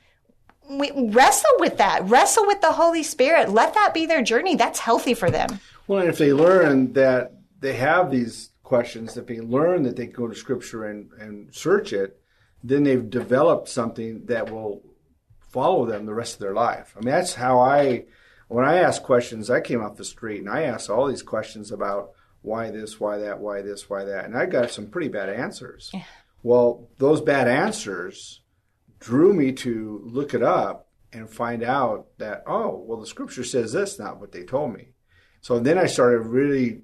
[0.69, 2.07] We wrestle with that.
[2.07, 3.49] Wrestle with the Holy Spirit.
[3.49, 4.55] Let that be their journey.
[4.55, 5.59] That's healthy for them.
[5.87, 10.05] Well, and if they learn that they have these questions, if they learn that they
[10.05, 12.21] go to Scripture and, and search it,
[12.63, 14.83] then they've developed something that will
[15.49, 16.93] follow them the rest of their life.
[16.95, 18.05] I mean, that's how I,
[18.47, 21.71] when I ask questions, I came off the street and I asked all these questions
[21.71, 22.11] about
[22.41, 25.89] why this, why that, why this, why that, and I got some pretty bad answers.
[25.93, 26.03] Yeah.
[26.43, 28.38] Well, those bad answers
[28.99, 33.73] drew me to look it up and find out that, oh, well, the scripture says
[33.73, 34.89] this, not what they told me.
[35.41, 36.81] So then I started really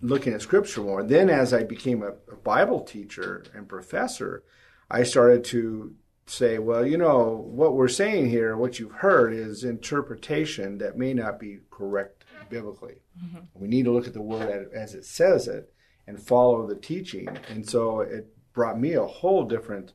[0.00, 1.02] looking at scripture more.
[1.02, 4.42] Then, as I became a, a Bible teacher and professor,
[4.90, 5.94] I started to
[6.26, 11.14] say, well, you know, what we're saying here, what you've heard is interpretation that may
[11.14, 13.02] not be correct biblically.
[13.22, 13.38] Mm-hmm.
[13.54, 15.72] We need to look at the word as it says it
[16.06, 17.28] and follow the teaching.
[17.48, 19.92] And so it brought me a whole different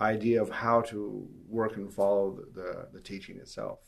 [0.00, 3.80] idea of how to work and follow the, the, the teaching itself.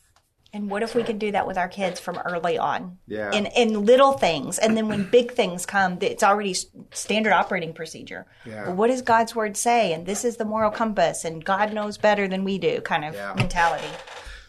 [0.53, 2.99] And what if we could do that with our kids from early on?
[3.07, 3.31] Yeah.
[3.31, 4.59] In, in little things.
[4.59, 6.57] And then when big things come, it's already
[6.93, 8.27] standard operating procedure.
[8.45, 8.65] Yeah.
[8.67, 9.93] Well, what does God's word say?
[9.93, 13.15] And this is the moral compass, and God knows better than we do kind of
[13.15, 13.33] Yeah.
[13.37, 13.87] mentality.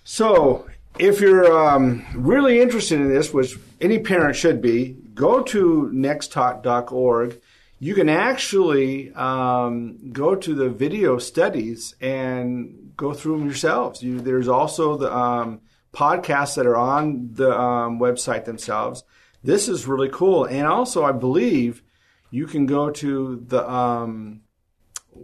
[0.04, 5.92] So, if you're um, really interested in this, which any parent should be, go to
[5.94, 7.40] nexttalk.org.
[7.84, 14.04] You can actually um, go to the video studies and go through them yourselves.
[14.04, 15.62] You, there's also the um,
[15.92, 19.04] podcasts that are on the um, website themselves.
[19.44, 20.46] This is really cool.
[20.46, 21.82] And also, I believe
[22.30, 24.42] you can go to the um,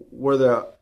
[0.09, 0.73] where the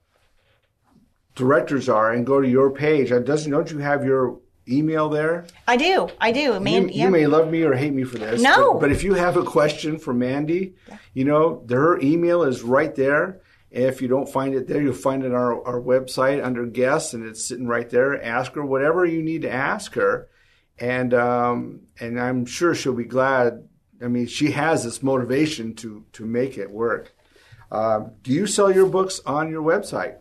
[1.35, 3.09] directors are and go to your page.
[3.09, 5.45] Doesn't don't you have your email there.
[5.67, 6.09] I do.
[6.19, 6.39] I do.
[6.39, 8.41] You, Man, you may love me or hate me for this.
[8.41, 8.73] No.
[8.73, 10.75] But, but if you have a question for Mandy,
[11.13, 13.41] you know, her email is right there.
[13.71, 17.13] If you don't find it there, you'll find it on our, our website under guests,
[17.13, 18.21] and it's sitting right there.
[18.23, 20.29] Ask her whatever you need to ask her,
[20.79, 23.67] and um, and I'm sure she'll be glad.
[24.01, 27.13] I mean, she has this motivation to to make it work.
[27.69, 30.17] Um, do you sell your books on your website?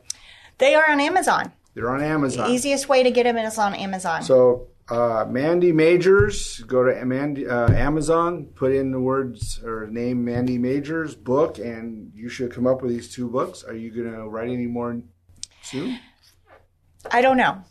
[0.59, 1.53] They are on Amazon.
[1.75, 2.51] They're on Amazon.
[2.51, 4.23] Easiest way to get them is on Amazon.
[4.23, 10.25] So uh, Mandy Majors, go to Mandy, uh, Amazon, put in the words or name
[10.25, 13.65] Mandy Majors book, and you should come up with these two books.
[13.65, 15.01] Are you going to write any more
[15.63, 15.99] soon?
[17.11, 17.63] I don't know.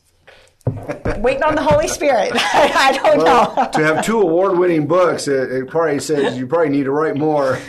[0.66, 2.32] Waiting on the Holy Spirit.
[2.36, 3.70] I don't know.
[3.74, 7.59] to have two award-winning books, it, it probably says you probably need to write more.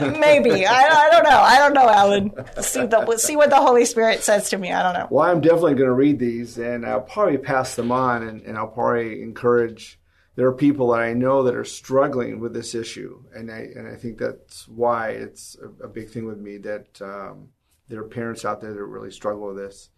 [0.00, 0.66] Maybe.
[0.66, 1.40] I, I don't know.
[1.40, 2.32] I don't know, Alan.
[2.62, 4.72] See, the, we'll see what the Holy Spirit says to me.
[4.72, 5.08] I don't know.
[5.10, 8.56] well, I'm definitely going to read these, and I'll probably pass them on, and, and
[8.56, 9.98] I'll probably encourage.
[10.36, 13.86] There are people that I know that are struggling with this issue, and I and
[13.86, 17.48] I think that's why it's a, a big thing with me that um,
[17.88, 19.90] there are parents out there that really struggle with this.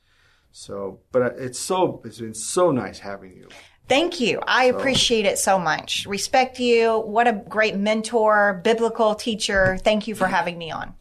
[0.53, 3.49] So, but it's so it's been so nice having you.
[3.89, 4.41] Thank you.
[4.47, 6.07] I appreciate it so much.
[6.07, 7.01] Respect you.
[7.01, 9.79] What a great mentor, biblical teacher.
[9.83, 10.95] Thank you for having me on.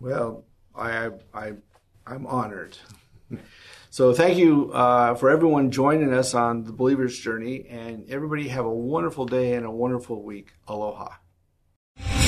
[0.00, 0.44] Well,
[0.74, 1.52] I I
[2.06, 2.76] I'm honored.
[3.90, 8.66] So thank you uh, for everyone joining us on the Believer's Journey, and everybody have
[8.66, 10.52] a wonderful day and a wonderful week.
[10.68, 11.14] Aloha.